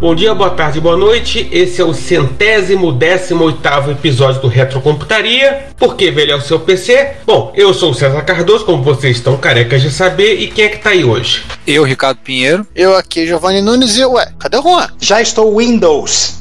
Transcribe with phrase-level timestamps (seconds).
[0.00, 1.46] Bom dia, boa tarde, boa noite.
[1.52, 5.66] Esse é o centésimo décimo oitavo episódio do Retrocomputaria.
[5.76, 7.16] Por que velho é o seu PC?
[7.26, 10.40] Bom, eu sou o César Cardoso, como vocês estão carecas de saber.
[10.40, 11.42] E quem é que tá aí hoje?
[11.66, 12.66] Eu, Ricardo Pinheiro.
[12.74, 14.88] Eu aqui, Giovanni Nunes e ué, cadê o Juan?
[14.98, 16.39] Já estou Windows.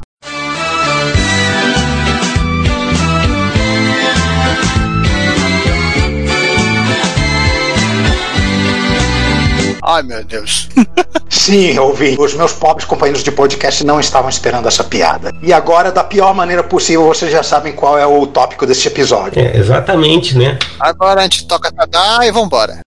[9.90, 10.70] Ai meu Deus.
[11.28, 12.16] Sim, ouvi.
[12.20, 15.32] Os meus pobres companheiros de podcast não estavam esperando essa piada.
[15.42, 19.42] E agora, da pior maneira possível, vocês já sabem qual é o tópico deste episódio.
[19.42, 20.60] É, exatamente, né?
[20.80, 22.82] Agora a gente toca Tadá e vambora.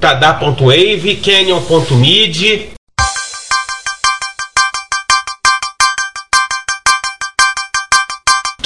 [0.00, 2.75] Tada.wave, Canyon.mid.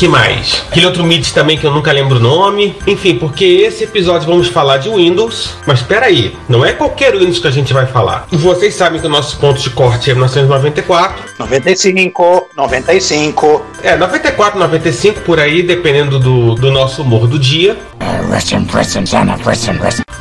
[0.00, 0.64] Que mais?
[0.70, 2.74] Aquele outro MIDI também que eu nunca lembro o nome.
[2.86, 5.58] Enfim, porque esse episódio vamos falar de Windows.
[5.66, 8.26] Mas espera aí, não é qualquer Windows que a gente vai falar.
[8.32, 11.22] Vocês sabem que o nosso ponto de corte é 1994.
[11.38, 13.62] 95, 95.
[13.82, 17.76] É, 94, 95 por aí, dependendo do, do nosso humor do dia.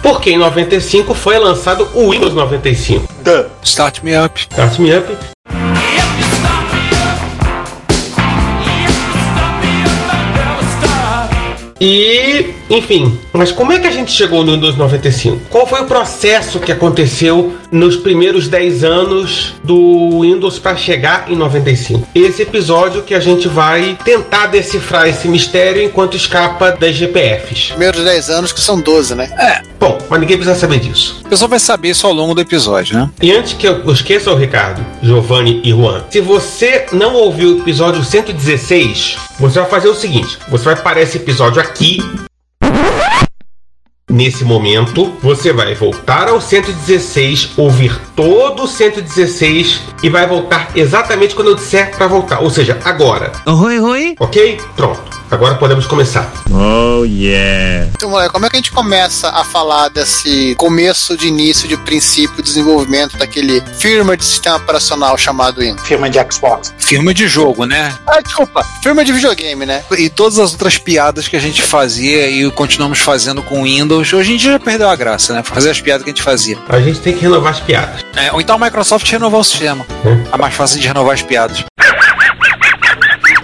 [0.04, 3.08] Porque em 95 foi lançado o Windows 95.
[3.24, 3.46] Duh.
[3.64, 4.42] Start Me Up.
[4.42, 5.39] Start Me Up.
[11.82, 15.42] E, enfim, mas como é que a gente chegou no Windows 95?
[15.50, 21.36] Qual foi o processo que aconteceu nos primeiros 10 anos do Windows para chegar em
[21.36, 22.08] 95?
[22.14, 27.70] Esse episódio que a gente vai tentar decifrar esse mistério enquanto escapa das GPFs.
[27.70, 29.30] Primeiros 10 anos, que são 12, né?
[29.80, 31.22] Bom, mas ninguém precisa saber disso.
[31.26, 33.10] O pessoal vai saber isso ao longo do episódio, né?
[33.22, 37.60] E antes que eu esqueça o Ricardo, Giovanni e Juan, se você não ouviu o
[37.60, 42.04] episódio 116, você vai fazer o seguinte: você vai parar esse episódio aqui.
[44.10, 51.36] Nesse momento, você vai voltar ao 116, ouvir todo o 116 e vai voltar exatamente
[51.36, 53.32] quando eu disser para voltar, ou seja, agora.
[53.46, 54.16] Oi, oi.
[54.20, 54.60] Ok?
[54.76, 55.19] Pronto.
[55.32, 56.32] Agora podemos começar.
[56.50, 57.88] Oh, yeah.
[57.94, 61.78] Então, moleque, como é que a gente começa a falar desse começo de início, de
[61.78, 65.88] princípio, desenvolvimento daquele firma de sistema operacional chamado Windows?
[65.88, 66.74] Firma de Xbox.
[66.80, 67.96] Firma de jogo, né?
[68.08, 69.84] Ah, desculpa, firma de videogame, né?
[69.98, 74.12] E todas as outras piadas que a gente fazia e continuamos fazendo com o Windows,
[74.12, 75.44] hoje em dia já perdeu a graça, né?
[75.44, 76.58] Fazer as piadas que a gente fazia.
[76.68, 78.04] A gente tem que renovar as piadas.
[78.16, 79.86] É, ou então a Microsoft renovar o sistema.
[80.04, 80.24] Hum.
[80.32, 81.64] É mais fácil de renovar as piadas.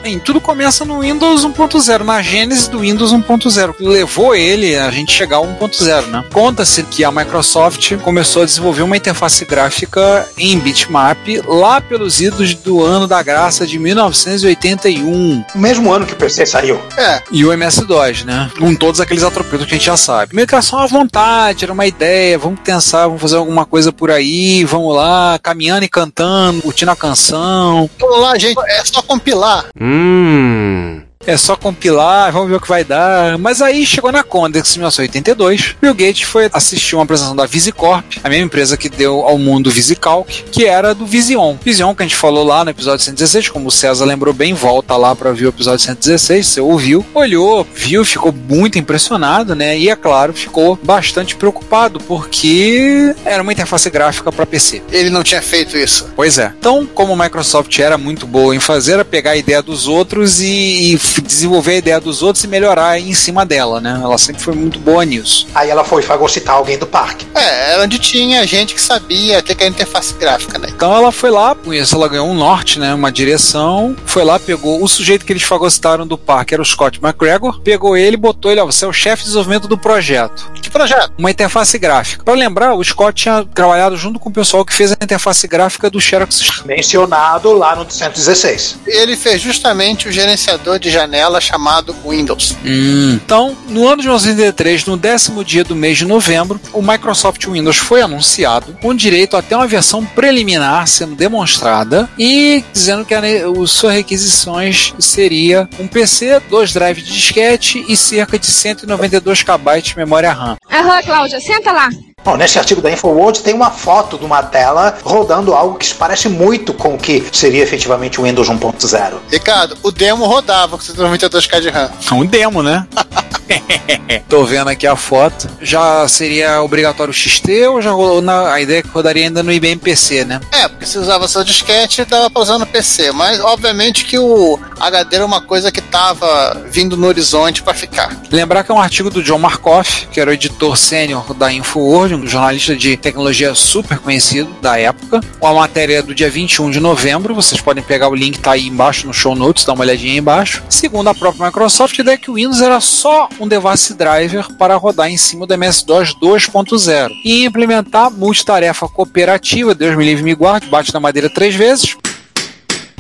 [0.06, 4.92] Bem, tudo começa no Windows 1.0, na gênese do Windows 1.0, que levou ele a
[4.92, 6.24] gente chegar ao 1.0, né?
[6.32, 11.18] Conta-se que a Microsoft começou a desenvolver uma interface gráfica em bitmap
[11.48, 16.46] lá pelos idos do ano da graça de 1981 O mesmo ano que o PC
[16.46, 16.80] saiu.
[16.96, 18.52] É, e o MS-DOS, né?
[18.60, 20.36] Com todos aqueles atropelos que a gente já sabe.
[20.36, 23.92] Meio que era só uma vontade, era uma ideia, vamos pensar, vamos fazer alguma coisa
[23.92, 27.90] por aí, vamos lá, caminhando e cantando, curtindo a canção.
[28.00, 29.66] vamos lá, gente, é só compilar.
[29.82, 29.95] Hum.
[29.96, 31.05] 嗯。
[31.28, 33.38] É só compilar, vamos ver o que vai dar.
[33.38, 35.76] Mas aí chegou na Condex em 1982.
[35.82, 39.68] Bill Gates foi assistir uma apresentação da VisiCorp, a mesma empresa que deu ao mundo
[39.68, 41.56] o VisiCalc, que era do Vision.
[41.64, 44.96] Vision que a gente falou lá no episódio 116, como o César lembrou bem, volta
[44.96, 49.78] lá para ver o episódio 116, você ouviu, olhou, viu, ficou muito impressionado, né?
[49.78, 54.82] E é claro, ficou bastante preocupado porque era uma interface gráfica para PC.
[54.92, 56.08] Ele não tinha feito isso.
[56.16, 56.54] Pois é.
[56.60, 60.40] Então, como a Microsoft era muito boa em fazer, era pegar a ideia dos outros
[60.42, 64.00] e, e desenvolver a ideia dos outros e melhorar em cima dela, né?
[64.02, 65.48] Ela sempre foi muito boa nisso.
[65.54, 67.26] Aí ela foi fagocitar alguém do parque.
[67.34, 70.68] É, era onde tinha gente que sabia ter aquela interface gráfica, né?
[70.70, 72.94] Então ela foi lá, com isso ela ganhou um norte, né?
[72.94, 77.00] Uma direção, foi lá, pegou o sujeito que eles fagocitaram do parque, era o Scott
[77.02, 80.52] McGregor, pegou ele e botou ele, ó, você é o chefe de desenvolvimento do projeto.
[80.62, 81.12] Que projeto?
[81.18, 82.24] Uma interface gráfica.
[82.24, 85.90] Para lembrar, o Scott tinha trabalhado junto com o pessoal que fez a interface gráfica
[85.90, 88.80] do Xerox Mencionado lá no 116.
[88.86, 92.56] Ele fez justamente o gerenciador de janela janela chamado Windows.
[92.66, 93.14] Hum.
[93.24, 97.78] Então, no ano de 1983, no décimo dia do mês de novembro, o Microsoft Windows
[97.78, 103.46] foi anunciado, com direito até uma versão preliminar sendo demonstrada e dizendo que a, ne-
[103.46, 109.82] o- suas requisições seria um PC, dois drives de disquete e cerca de 192 KB
[109.82, 110.56] de memória RAM.
[110.72, 111.90] Aham, Cláudia, senta lá.
[112.26, 115.94] Bom, nesse artigo da InfoWorld tem uma foto de uma tela rodando algo que se
[115.94, 119.14] parece muito com o que seria efetivamente o Windows 1.0.
[119.30, 121.92] Ricardo, o demo rodava com 192k de RAM.
[122.14, 122.88] Um demo, né?
[124.28, 125.50] Tô vendo aqui a foto.
[125.62, 129.44] Já seria obrigatório o XT ou já rolou na, a ideia é que rodaria ainda
[129.44, 130.40] no IBM PC, né?
[130.52, 133.12] É, porque se usava só disquete e tava usando o PC.
[133.12, 138.16] Mas obviamente que o HD era uma coisa que tava vindo no horizonte para ficar.
[138.32, 142.16] Lembrar que é um artigo do John Markoff, que era o editor sênior da InfoWorld,
[142.16, 145.22] um jornalista de tecnologia super conhecido da época.
[145.42, 149.08] Uma matéria do dia 21 de novembro, vocês podem pegar o link, tá aí embaixo
[149.08, 150.64] no show notes, dá uma olhadinha aí embaixo.
[150.70, 154.52] Segundo a própria Microsoft, a ideia é que o Windows era só um device driver
[154.54, 160.36] para rodar em cima do MS-DOS 2.0 e implementar multitarefa cooperativa, Deus me livre me
[160.36, 161.98] guarde, bate na madeira três vezes,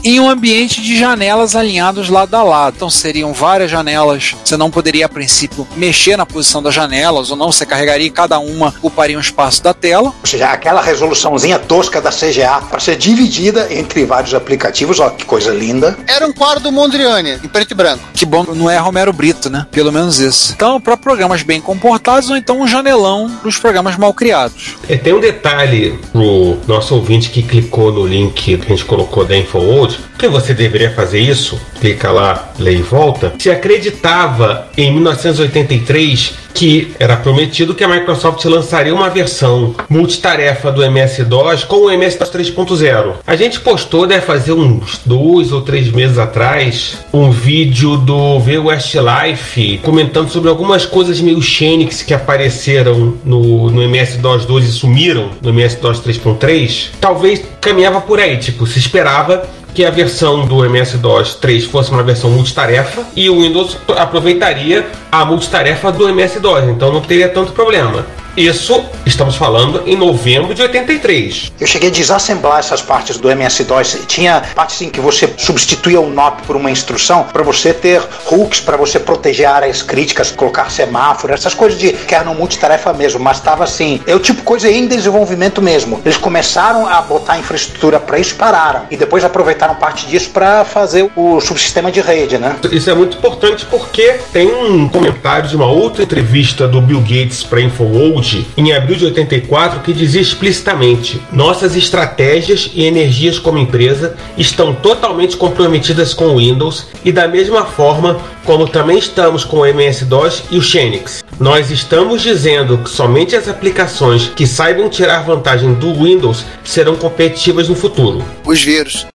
[0.05, 2.75] em um ambiente de janelas alinhados lado a lado.
[2.75, 4.35] Então seriam várias janelas.
[4.45, 8.11] Você não poderia, a princípio, mexer na posição das janelas, ou não, você carregaria e
[8.11, 10.13] cada uma ocuparia um espaço da tela.
[10.21, 15.25] Ou seja, aquela resoluçãozinha tosca da CGA para ser dividida entre vários aplicativos, ó, que
[15.25, 15.97] coisa linda.
[16.05, 18.03] Era um quadro do Mondrian, em preto e branco.
[18.13, 19.65] Que bom, não é Romero Brito, né?
[19.71, 20.53] Pelo menos isso.
[20.55, 24.75] Então, para programas bem comportados, ou então um janelão para os programas mal criados.
[24.87, 29.25] É, tem um detalhe pro nosso ouvinte que clicou no link que a gente colocou
[29.25, 29.94] da InfoWorld.
[29.97, 31.59] Por que você deveria fazer isso?
[31.79, 33.33] Clica lá, lê e volta.
[33.39, 40.81] Se acreditava em 1983 que era prometido que a Microsoft lançaria uma versão multitarefa do
[40.81, 43.15] MS-DOS com o MS-DOS 3.0.
[43.27, 48.57] A gente postou, deve fazer uns dois ou três meses atrás, um vídeo do V
[48.59, 55.31] Westlife comentando sobre algumas coisas meio Xenix que apareceram no, no MS-DOS 2 e sumiram
[55.41, 56.91] no MS-DOS 3.3.
[57.01, 59.45] Talvez caminhava por aí, tipo, se esperava
[59.75, 65.25] que a versão do MS-DOS 3 fosse uma versão multitarefa e o Windows aproveitaria a
[65.25, 68.05] multitarefa do MS-DOS, então não teria tanto problema.
[68.37, 71.53] Isso estamos falando em novembro de 83.
[71.57, 73.99] Eu cheguei a desassemblar essas partes do MS-DOS.
[74.07, 78.59] Tinha partes em que você substituía o NOP por uma instrução para você ter hooks,
[78.59, 83.21] para você proteger áreas críticas, colocar semáforo, essas coisas de kernel multitarefa mesmo.
[83.21, 86.01] Mas estava assim, é o tipo coisa em desenvolvimento mesmo.
[86.03, 88.81] Eles começaram a botar infraestrutura para isso, pararam.
[88.91, 92.57] E depois aproveitaram parte disso para fazer o subsistema de rede, né?
[92.69, 97.41] Isso é muito importante porque tem um comentário de uma outra entrevista do Bill Gates
[97.41, 98.24] para InfoWorld
[98.57, 105.37] em abril de 84 que dizia explicitamente: nossas estratégias e energias como empresa estão totalmente
[105.37, 110.57] comprometidas com o Windows e da mesma forma como também estamos com o MS-DOS e
[110.57, 111.23] o Xenix.
[111.39, 117.67] Nós estamos dizendo que somente as aplicações que saibam tirar vantagem do Windows serão competitivas
[117.67, 118.23] no futuro.
[118.45, 119.05] Os vírus.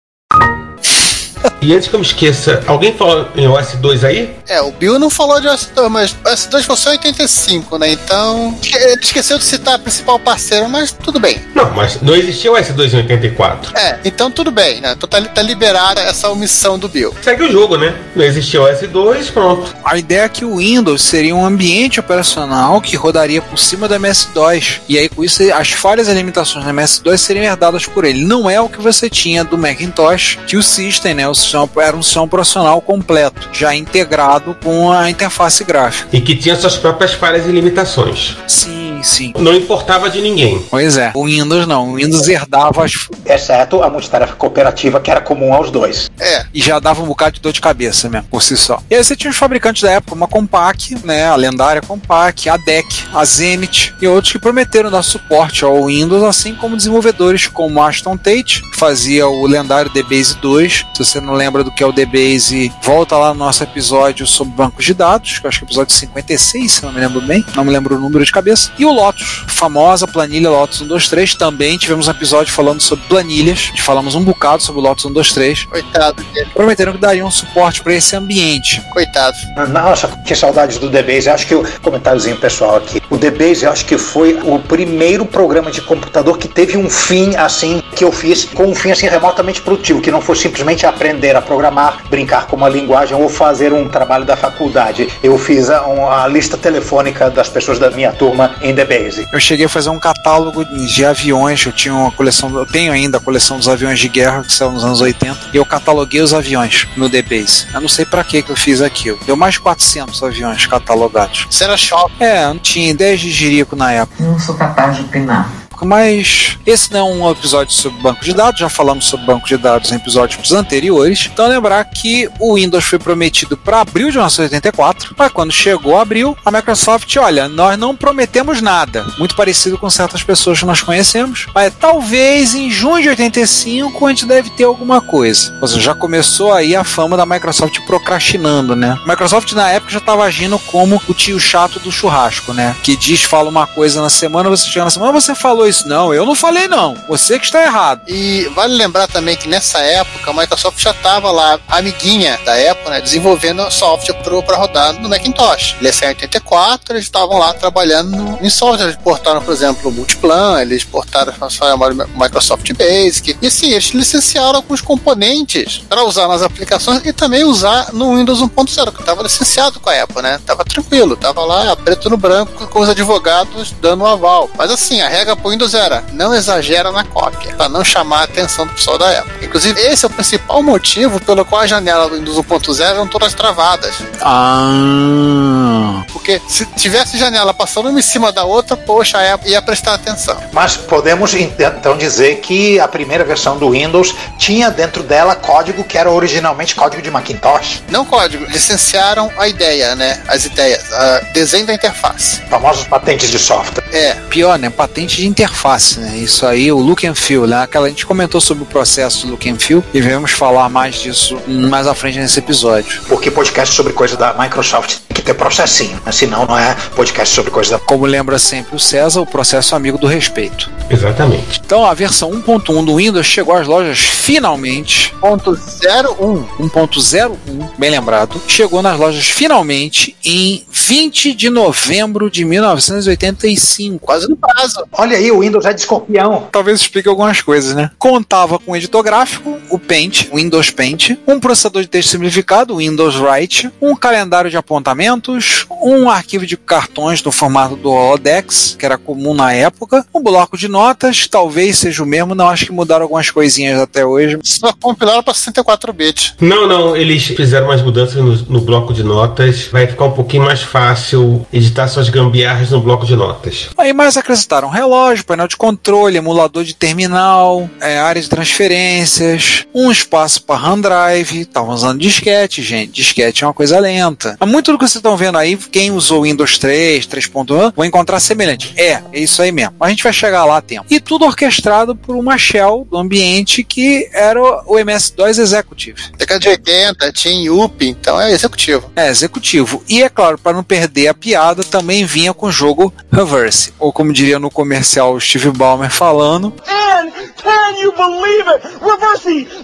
[1.63, 4.35] E antes que eu me esqueça, alguém falou em OS 2 aí?
[4.49, 7.93] É, o Bill não falou de OS2, mas o OS2 foi só em 85, né?
[7.93, 8.59] Então.
[8.75, 11.39] Ele esqueceu de citar a principal parceiro, mas tudo bem.
[11.55, 13.77] Não, mas não existia o S2 em 84.
[13.77, 14.95] É, então tudo bem, né?
[14.97, 17.15] Então tá, tá liberada essa omissão do Bill.
[17.23, 17.95] Segue o jogo, né?
[18.17, 19.75] Não existia o S2, pronto.
[19.85, 23.95] A ideia é que o Windows seria um ambiente operacional que rodaria por cima do
[23.95, 24.81] MS-DOS.
[24.89, 28.25] E aí, com isso, as falhas e limitações do MS-DOS seriam herdadas por ele.
[28.25, 31.29] Não é o que você tinha do Macintosh, que o System, né?
[31.29, 36.09] O sistema, era um sistema operacional completo, já integrado com a interface gráfica.
[36.13, 38.37] E que tinha suas próprias falhas e limitações.
[38.47, 39.33] Sim, sim.
[39.39, 40.65] Não importava de ninguém.
[40.71, 41.13] Pois é.
[41.15, 41.91] O Windows não.
[41.91, 43.09] O Windows herdava as.
[43.25, 46.11] Exceto a multitarefa cooperativa que era comum aos dois.
[46.19, 46.45] É.
[46.53, 48.81] E já dava um bocado de dor de cabeça mesmo, por si só.
[48.91, 51.27] E aí você tinha os fabricantes da época, uma Compaq, né?
[51.27, 56.23] A lendária Compaq, a DEC, a Zenith e outros que prometeram dar suporte ao Windows,
[56.23, 60.87] assim como desenvolvedores como Aston Tate, que fazia o lendário DBase 2.
[60.95, 64.55] Se você não lembra do que é o DBase, volta lá no nosso episódio sobre
[64.55, 67.21] bancos de dados, que eu acho que é o episódio 56, se não me lembro
[67.21, 68.73] bem, não me lembro o número de cabeça.
[68.79, 74.15] E o Lotus, famosa planilha Lotus 123, também tivemos um episódio falando sobre planilhas, falamos
[74.15, 75.65] um bocado sobre o Lotus 123.
[75.65, 76.49] Coitado dele.
[76.55, 78.81] Prometeram que dariam suporte para esse ambiente.
[78.91, 79.37] Coitado.
[79.71, 81.29] Nossa, que saudades do DBase.
[81.29, 83.01] Acho que o comentáriozinho pessoal aqui.
[83.11, 87.37] O DBase, eu acho que foi o primeiro programa de computador que teve um fim
[87.37, 91.37] assim que eu fiz com um fim assim remotamente produtivo, que não foi simplesmente aprender
[91.37, 95.09] a programar, brincar com uma linguagem ou fazer um trabalho da faculdade.
[95.23, 99.29] Eu fiz a, uma- a lista telefônica das pessoas da minha turma em The Basic.
[99.33, 103.19] Eu cheguei a fazer um catálogo de aviões, eu tinha uma coleção, eu tenho ainda
[103.19, 106.33] a coleção dos aviões de guerra que saiu nos anos 80, e eu cataloguei os
[106.33, 107.67] aviões no DBase.
[107.75, 109.19] Eu não sei pra que que eu fiz aquilo.
[109.27, 111.47] Deu mais de 400 aviões catalogados.
[111.51, 112.15] Você era shopping.
[112.21, 114.23] É, não tinha ideia de jirico na época.
[114.23, 115.51] Não sou capaz de opinar.
[115.85, 119.57] Mas esse não é um episódio sobre banco de dados, já falamos sobre banco de
[119.57, 121.29] dados em episódios anteriores.
[121.33, 126.37] Então lembrar que o Windows foi prometido para abril de 1984, mas quando chegou abril,
[126.45, 129.07] a Microsoft, olha, nós não prometemos nada.
[129.19, 134.11] Muito parecido com certas pessoas que nós conhecemos, mas talvez em junho de 85 a
[134.11, 135.57] gente deve ter alguma coisa.
[135.61, 138.99] Ou seja, já começou aí a fama da Microsoft procrastinando, né?
[139.05, 142.77] A Microsoft na época já estava agindo como o tio chato do churrasco, né?
[142.83, 145.89] Que diz, fala uma coisa na semana, você chega na semana, você falou isso.
[145.89, 146.95] Não, eu não falei não.
[147.09, 148.03] Você que está errado.
[148.07, 152.91] E vale lembrar também que nessa época a Microsoft já estava lá, amiguinha da Apple,
[152.91, 155.77] né, desenvolvendo software para rodar no Macintosh.
[155.81, 158.89] Ele é 84, eles estavam lá trabalhando em software.
[158.89, 163.37] Eles portaram, por exemplo, o Multiplan, eles portaram chamada Microsoft Basic.
[163.41, 168.41] E assim, eles licenciaram alguns componentes para usar nas aplicações e também usar no Windows
[168.41, 170.41] 1.0, que estava licenciado com a Apple, né?
[170.45, 174.51] Tava tranquilo, tava lá preto no branco com os advogados dando um aval.
[174.57, 178.25] Mas assim, a regra pro Windows era não exagera na cópia, para não chamar a
[178.25, 179.47] atenção do pessoal da Apple.
[179.47, 183.35] Inclusive, esse é o principal motivo pelo qual a janela do Windows 1.0 eram todas
[183.35, 183.95] travadas.
[184.23, 186.03] Ah.
[186.11, 189.95] Porque se tivesse janela passando uma em cima da outra, poxa, a Apple ia prestar
[189.95, 190.39] atenção.
[190.53, 195.99] Mas podemos então dizer que a primeira versão do Windows tinha dentro dela código que
[195.99, 197.83] era originalmente código de Macintosh.
[197.89, 200.23] Não código, licenciaram a ideia, né?
[200.27, 202.41] As ideias, a desenho da interface.
[202.49, 203.85] Famosos patentes de software.
[203.93, 204.15] É.
[204.31, 204.71] Pior, né?
[204.71, 205.50] Patente de interface,
[205.99, 206.19] né?
[206.19, 207.63] Isso aí, o look and feel, né?
[207.63, 210.97] Aquela, a gente comentou sobre o processo do look and feel e vamos falar mais
[210.97, 213.03] disso mais à frente nesse episódio.
[213.09, 216.13] Porque podcast sobre coisa da Microsoft tem que ter processinho, né?
[216.13, 217.79] senão não é podcast sobre coisa da.
[217.79, 220.71] Como lembra sempre o César, o processo amigo do respeito.
[220.89, 221.61] Exatamente.
[221.65, 225.15] Então a versão 1.1 do Windows chegou às lojas finalmente.
[225.21, 226.69] Ponto 01.
[226.69, 233.99] 1.01, bem lembrado, chegou nas lojas finalmente em 20 de novembro de 1985.
[233.99, 234.85] Quase no prazo.
[234.93, 236.49] Olha aí, o Windows é de escorpião.
[236.53, 237.91] Talvez explique algumas coisas, né?
[237.99, 243.17] Contava com um editor gráfico, o Paint, Windows Paint, um processador de texto simplificado, Windows
[243.17, 248.99] Write, um calendário de apontamentos, um arquivo de cartões no formato do Holodex, que era
[248.99, 253.05] comum na época, um bloco de notas, talvez seja o mesmo, não acho que mudaram
[253.05, 254.39] algumas coisinhas até hoje.
[254.43, 256.35] Só compilaram para 64 bits.
[256.41, 259.69] Não, não, eles fizeram umas mudanças no, no bloco de notas.
[259.73, 263.71] Vai ficar um pouquinho mais fácil editar suas gambiarras no bloco de notas.
[263.79, 269.91] Aí mais acrescentaram relógio, painel de controle, emulador de terminal, é, área de transferências, um
[269.91, 272.93] espaço para RAM drive, estavam usando disquete, gente.
[272.93, 274.37] Disquete é uma coisa lenta.
[274.39, 278.21] Mas muito do que vocês estão vendo aí, quem usou Windows 3, 3.1, vão encontrar
[278.21, 278.73] semelhante.
[278.77, 279.75] É, é isso aí mesmo.
[279.81, 280.87] A gente vai chegar lá a tempo.
[280.91, 286.11] E tudo orquestrado por uma shell do ambiente que era o MS-DOS Executive.
[286.17, 288.91] Década de 80, tinha UP, então é executivo.
[288.97, 289.83] É, executivo.
[289.89, 293.73] E é claro, para não perder a piada, também vinha com o jogo Reverse.
[293.79, 296.53] Ou como diria no comercial o Steve Ballmer falando.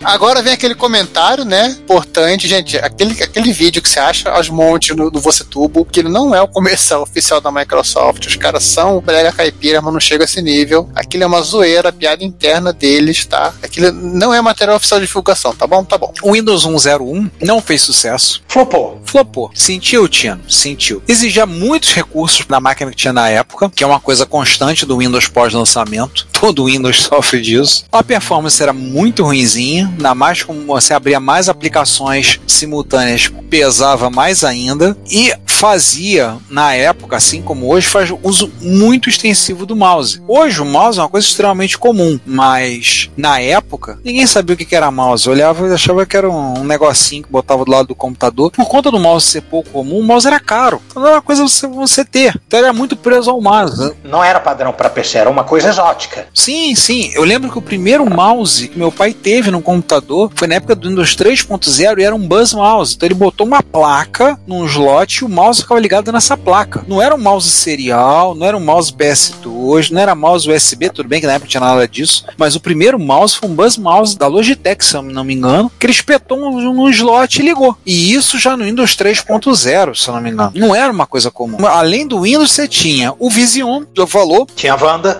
[0.02, 1.68] Agora vem aquele comentário, né?
[1.68, 2.78] Importante, gente.
[2.78, 6.34] Aquele, aquele vídeo que você acha aos montes no, no Você Tubo, que ele não
[6.34, 8.26] é o comercial oficial da Microsoft.
[8.26, 10.88] Os caras são brega caipira, mas não chega a esse nível.
[10.94, 13.52] Aquilo é uma zoeira, piada interna deles, tá?
[13.62, 15.84] Aquilo não é material oficial de divulgação, tá bom?
[15.84, 16.12] Tá bom.
[16.22, 18.42] O Windows 101 não fez sucesso.
[18.48, 19.00] Flopou.
[19.04, 19.50] Flopou.
[19.54, 20.40] Sentiu, Tino?
[20.48, 21.02] Sentiu.
[21.06, 24.98] Exigia muitos recursos da máquina que tinha na época, que é uma coisa constante do
[24.98, 26.26] Windows pós-lançamento.
[26.32, 27.84] Todo Windows sofre disso.
[27.92, 34.42] A performance era muito ruinzinha, ainda mais como você abria mais aplicações simultâneas, pesava mais
[34.44, 40.22] ainda e fazia, na época, assim como hoje, faz uso muito extensivo do mouse.
[40.28, 44.76] Hoje o mouse é uma coisa extremamente comum, mas na época ninguém sabia o que
[44.76, 45.26] era mouse.
[45.26, 48.50] Eu olhava e achava que era um negocinho que botava do lado do computador.
[48.50, 50.82] Por conta do mouse ser pouco comum, o mouse era caro.
[50.90, 52.38] Então era uma coisa você, você ter.
[52.46, 53.80] Então era muito preso ao mouse.
[53.80, 53.92] né?
[54.04, 56.28] Não era padrão para PC, era uma coisa exótica.
[56.32, 57.10] Sim, sim.
[57.12, 60.74] Eu lembro que o primeiro mouse que meu pai teve no computador foi na época
[60.76, 62.94] do Windows 3.0 e era um Buzz Mouse.
[62.94, 66.84] Então ele botou uma placa num slot e o mouse ficava ligado nessa placa.
[66.86, 71.08] Não era um mouse serial, não era um mouse PS2, não era mouse USB, tudo
[71.08, 73.76] bem que na época não tinha nada disso, mas o primeiro mouse foi um Buzz
[73.76, 77.42] Mouse da Logitech, se eu não me engano, que ele espetou num, num slot e
[77.42, 77.76] ligou.
[77.84, 80.52] E isso já no Windows 3.0, se eu não me engano.
[80.54, 81.66] Não era uma coisa comum.
[81.66, 85.15] Além do Windows, você tinha o Vision, já falou, Tinha a Wanda.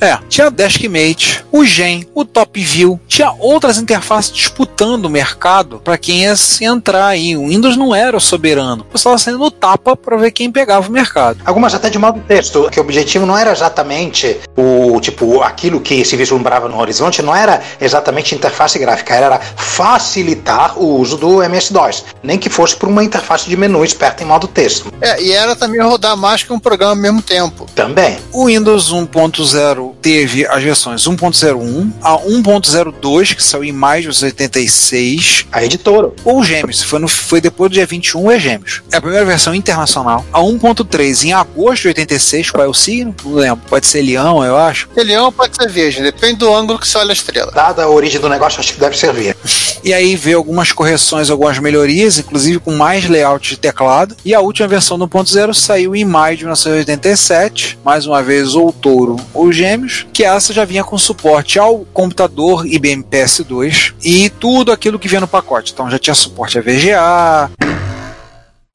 [0.00, 5.98] É, tinha Deskmate, o Gen, o Top View, tinha outras interfaces disputando o mercado para
[5.98, 7.36] quem ia se entrar aí.
[7.36, 8.86] O Windows não era o soberano.
[8.90, 11.40] Você estava saindo no tapa para ver quem pegava o mercado.
[11.44, 16.04] Algumas até de modo texto, que o objetivo não era exatamente o tipo aquilo que
[16.04, 22.04] se vislumbrava no horizonte, não era exatamente interface gráfica, era facilitar o uso do MS-DOS,
[22.22, 24.92] nem que fosse por uma interface de menu esperta em modo texto.
[25.00, 27.66] É, e era também rodar mais que um programa ao mesmo tempo.
[27.74, 28.18] Também.
[28.32, 35.46] O Windows 1.0 teve as versões 1.01 a 1.02, que saiu em maio de 86,
[35.52, 36.10] A editora.
[36.24, 38.82] ou Gêmeos, foi, no- foi depois do dia 21, é Gêmeos.
[38.92, 40.24] É a primeira versão internacional.
[40.32, 43.14] A 1.3 em agosto de 86, qual é o signo?
[43.24, 43.60] Não lembro.
[43.68, 44.88] Pode ser Leão, eu acho.
[44.96, 47.50] Leão pode ser virgem, depende do ângulo que você olha a estrela.
[47.52, 49.36] Dada a origem do negócio, acho que deve servir.
[49.82, 54.14] E aí veio algumas correções, algumas melhorias, inclusive com mais layout de teclado.
[54.22, 58.72] E a última versão do 1.0 saiu em maio de 1987, mais uma vez ou
[58.74, 59.79] Touro ou Gêmeos,
[60.12, 65.20] que essa já vinha com suporte ao computador IBM PS2 e tudo aquilo que vinha
[65.20, 65.72] no pacote.
[65.72, 67.50] Então já tinha suporte a VGA,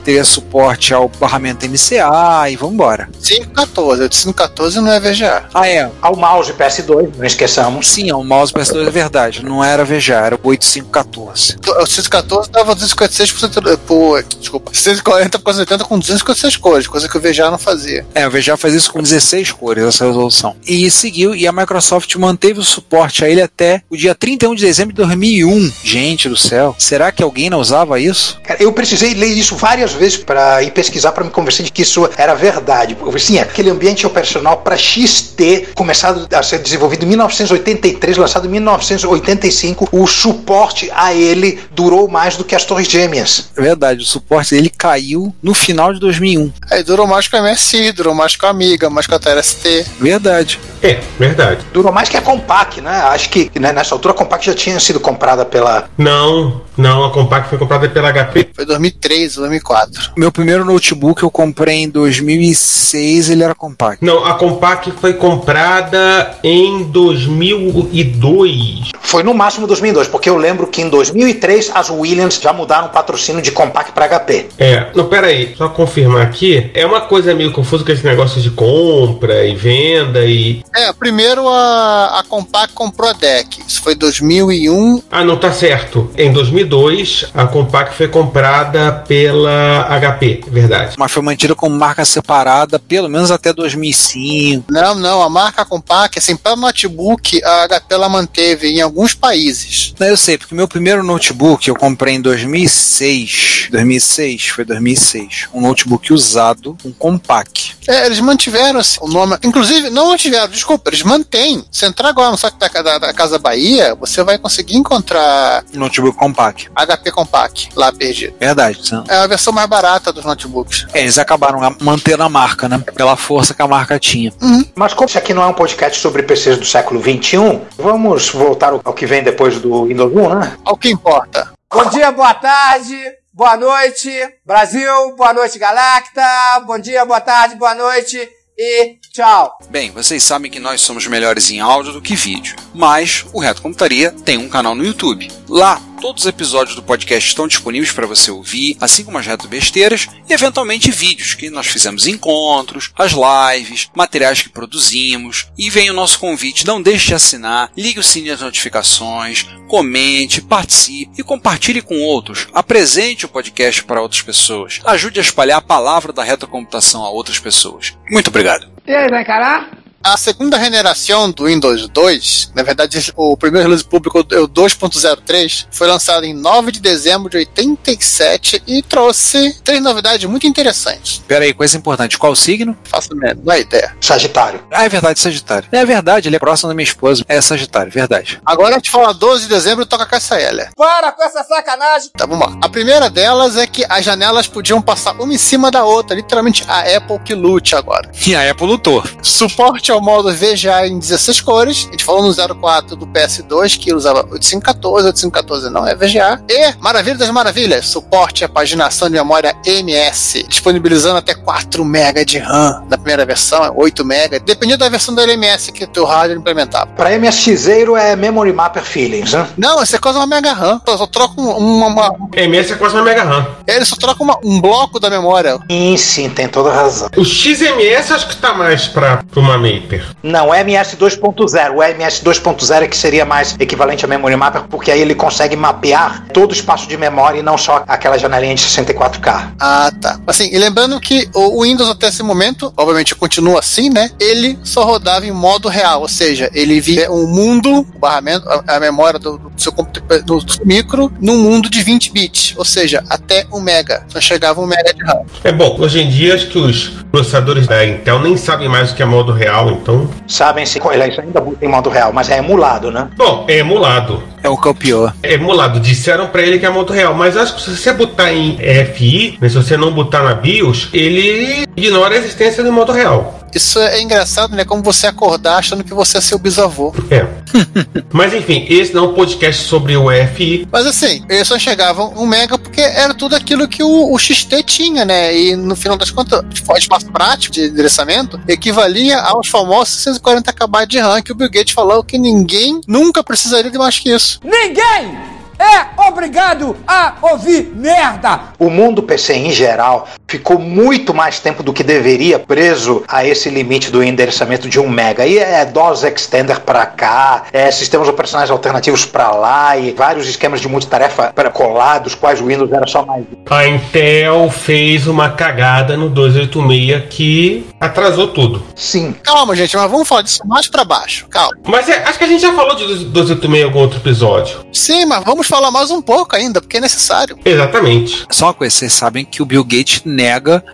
[0.05, 3.09] teria suporte ao barramento MCA e vambora.
[3.23, 5.45] 514, eu disse 514 não é VGA.
[5.53, 5.89] Ah, é.
[6.01, 7.87] Ao mouse PS2, não esqueçamos.
[7.87, 11.57] Sim, o mouse PS2 é verdade, não era VGA, era o 8514.
[11.81, 17.09] O 614 dava 256 por, cento- por desculpa, 640 por 80 com 256 cores, coisa
[17.09, 18.05] que o VGA não fazia.
[18.13, 20.55] É, o VGA faz isso com 16 cores, essa resolução.
[20.65, 24.65] E seguiu, e a Microsoft manteve o suporte a ele até o dia 31 de
[24.65, 25.71] dezembro de 2001.
[25.83, 28.39] Gente do céu, será que alguém não usava isso?
[28.43, 31.81] Cara, eu precisei ler isso várias vezes para ir pesquisar para me convencer de que
[31.81, 32.95] isso era verdade.
[32.95, 38.49] Porque, Sim, aquele ambiente operacional para XT, começado a ser desenvolvido em 1983, lançado em
[38.49, 43.49] 1985, o suporte a ele durou mais do que as Torres Gêmeas.
[43.57, 46.51] É verdade, o suporte dele caiu no final de 2001.
[46.69, 49.85] Aí durou mais com a MSI, durou mais com a Amiga, mais com a TRST.
[49.99, 50.59] Verdade.
[50.81, 51.65] É, verdade.
[51.73, 52.91] Durou mais que a Compaq, né?
[52.91, 55.89] Acho que né, nessa altura a Compaq já tinha sido comprada pela.
[55.97, 58.49] Não, não, a Compaq foi comprada pela HP.
[58.53, 59.84] Foi 2003, 2004.
[60.15, 64.05] Meu primeiro notebook eu comprei em 2006, ele era compacto.
[64.05, 68.91] Não, a Compaq foi comprada em 2002.
[69.01, 72.89] Foi no máximo 2002, porque eu lembro que em 2003 as Williams já mudaram o
[72.89, 74.47] patrocínio de Compaq para HP.
[74.57, 76.69] É, não, pera aí, só confirmar aqui.
[76.73, 80.63] É uma coisa meio confusa com esse negócio de compra e venda e.
[80.75, 83.59] É, primeiro a, a Compaq comprou a DEC.
[83.67, 85.03] Isso foi 2001.
[85.11, 86.09] Ah, não tá certo.
[86.17, 89.64] Em 2002, a Compaq foi comprada pela
[89.99, 90.95] HP, verdade.
[90.97, 94.71] Mas foi mantida como marca separada pelo menos até 2005.
[94.71, 99.93] Não, não, a marca Compaq, assim, para notebook, a HP ela manteve em alguns países.
[99.99, 103.69] Não, eu sei, porque meu primeiro notebook eu comprei em 2006.
[103.71, 105.49] 2006, foi 2006.
[105.53, 107.77] Um notebook usado, um compact.
[107.87, 109.37] É, eles mantiveram assim, o nome.
[109.43, 111.63] Inclusive, não mantiveram, desculpa, eles mantêm.
[111.71, 116.17] Se entrar agora no site da, da, da Casa Bahia, você vai conseguir encontrar notebook
[116.17, 116.69] compact.
[116.75, 118.33] HP Compaq lá perdido.
[118.39, 118.87] Verdade.
[118.87, 119.03] Sam.
[119.07, 120.85] É a versão mais barata dos notebooks.
[120.93, 122.83] É, eles acabaram mantendo a marca, né?
[122.95, 124.31] Pela força que a marca tinha.
[124.75, 128.73] Mas como isso aqui não é um podcast sobre PCs do século XXI, vamos voltar
[128.73, 130.57] ao ao que vem depois do Windows 1, né?
[130.63, 131.51] Ao que importa.
[131.73, 132.95] Bom dia, boa tarde,
[133.33, 134.09] boa noite,
[134.45, 136.21] Brasil, boa noite, Galacta,
[136.65, 139.57] bom dia, boa tarde, boa noite e tchau.
[139.69, 143.61] Bem, vocês sabem que nós somos melhores em áudio do que vídeo, mas o Reto
[143.61, 145.29] Computaria tem um canal no YouTube.
[145.47, 149.47] Lá, todos os episódios do podcast estão disponíveis para você ouvir, assim como as reto
[149.47, 155.47] besteiras e eventualmente vídeos que nós fizemos encontros, as lives, materiais que produzimos.
[155.57, 160.41] E vem o nosso convite, não deixe de assinar, ligue o sininho das notificações, comente,
[160.41, 162.47] participe e compartilhe com outros.
[162.53, 164.79] Apresente o podcast para outras pessoas.
[164.85, 167.97] Ajude a espalhar a palavra da retrocomputação a outras pessoas.
[168.09, 168.44] Muito obrigado.
[168.85, 169.69] E aí, vai encarar?
[170.05, 175.65] A segunda generação do Windows 2, na verdade, o primeiro release público, é o 2.03,
[175.71, 181.23] foi lançado em 9 de dezembro de 87 e trouxe três novidades muito interessantes.
[181.27, 182.19] Pera aí, coisa importante.
[182.19, 182.77] Qual o signo?
[182.83, 183.97] Faço a menor ideia.
[183.99, 184.63] Sagitário.
[184.71, 185.67] Ah, é verdade, Sagitário.
[185.71, 187.25] É verdade, ele é próximo da minha esposa.
[187.27, 188.39] É Sagitário, verdade.
[188.45, 190.69] Agora a gente fala 12 de dezembro e toca Cassa Heller.
[190.75, 192.11] Para com essa sacanagem.
[192.15, 192.55] Tá, vamos lá.
[192.61, 196.63] A primeira delas é que as janelas podiam passar uma em cima da outra, literalmente
[196.67, 198.11] a Apple que lute agora.
[198.27, 199.03] E a Apple lutou.
[199.23, 201.85] Suporte ao modo VGA em 16 cores.
[201.87, 206.41] A gente falou no 04 do PS2 que usava 8514, 8514 não é VGA.
[206.49, 212.37] E, maravilha das maravilhas, suporte à paginação de memória MS, disponibilizando até 4 MB de
[212.37, 212.83] RAM.
[212.89, 216.87] Na primeira versão, 8 MB, dependendo da versão do LMS que o teu hardware implementava.
[216.87, 219.47] Para MSXeiro é Memory Mapper Feelings, né?
[219.57, 220.81] Não, esse é quase uma Mega RAM.
[220.87, 223.45] Só, só troca um- uma, uma- MS é quase uma Mega RAM.
[223.67, 225.57] Ele só troca uma- um bloco da memória.
[225.69, 227.09] Sim, sim, tem toda razão.
[227.15, 229.84] O XMS acho que tá mais pra, pro uma Mate.
[229.85, 230.05] Mapper.
[230.21, 231.75] Não, o MS 2.0.
[231.75, 235.55] O MS 2.0 é que seria mais equivalente a Memory Mapper, porque aí ele consegue
[235.55, 239.53] mapear todo o espaço de memória e não só aquela janelinha de 64K.
[239.59, 240.19] Ah, tá.
[240.27, 244.09] Assim, e lembrando que o Windows até esse momento, obviamente continua assim, né?
[244.19, 248.75] Ele só rodava em modo real, ou seja, ele via um mundo, o barramento, a,
[248.75, 252.65] a memória do, do seu computador do, do micro, num mundo de 20 bits, ou
[252.65, 254.05] seja, até 1 mega.
[254.09, 255.21] Só chegava 1 mega de RAM.
[255.43, 258.95] É bom, hoje em dia acho que os processadores da Intel nem sabem mais o
[258.95, 260.09] que é modo real, então.
[260.27, 263.09] Sabem se eles ainda em modo real, mas é emulado, né?
[263.15, 264.21] Bom, é emulado.
[264.45, 265.15] É o que é o pior.
[265.23, 265.79] É emulado.
[265.79, 268.57] Disseram pra ele que é modo real, mas acho que se você botar em
[268.93, 273.45] FI, mas se você não botar na BIOS, ele ignora a existência do modo real.
[273.55, 274.65] Isso é engraçado, né?
[274.65, 276.93] Como você acordar achando que você é seu bisavô.
[277.09, 277.25] É.
[278.11, 280.67] mas enfim, esse não é um podcast sobre o FI.
[280.69, 284.61] Mas assim, eles só chegavam 1 mega porque era tudo aquilo que o, o XT
[284.63, 285.33] tinha, né?
[285.33, 290.85] E no final das contas, o espaço prático de endereçamento equivalia aos famosos 640 KB
[290.85, 294.34] de RAM que o Bill Gates falou que ninguém nunca precisaria de mais que isso.
[294.43, 295.17] Ninguém
[295.57, 298.53] é obrigado a ouvir merda.
[298.59, 303.49] O mundo PC em geral ficou muito mais tempo do que deveria preso a esse
[303.49, 305.25] limite do endereçamento de 1 mega.
[305.25, 310.61] E é DOS Extender para cá, é sistemas operacionais alternativos para lá e vários esquemas
[310.61, 313.25] de multitarefa para colar, dos quais o Windows era só mais.
[313.49, 318.63] A Intel fez uma cagada no 286 que atrasou tudo.
[318.75, 319.15] Sim.
[319.23, 321.27] Calma, gente, mas vamos falar disso mais para baixo.
[321.29, 321.57] Calma.
[321.65, 324.65] Mas é, acho que a gente já falou de 286 em algum outro episódio.
[324.71, 327.37] Sim, mas vamos falar mais um pouco ainda, porque é necessário.
[327.45, 328.25] Exatamente.
[328.29, 330.24] Só uma coisa, vocês sabem que o Bill Gates nega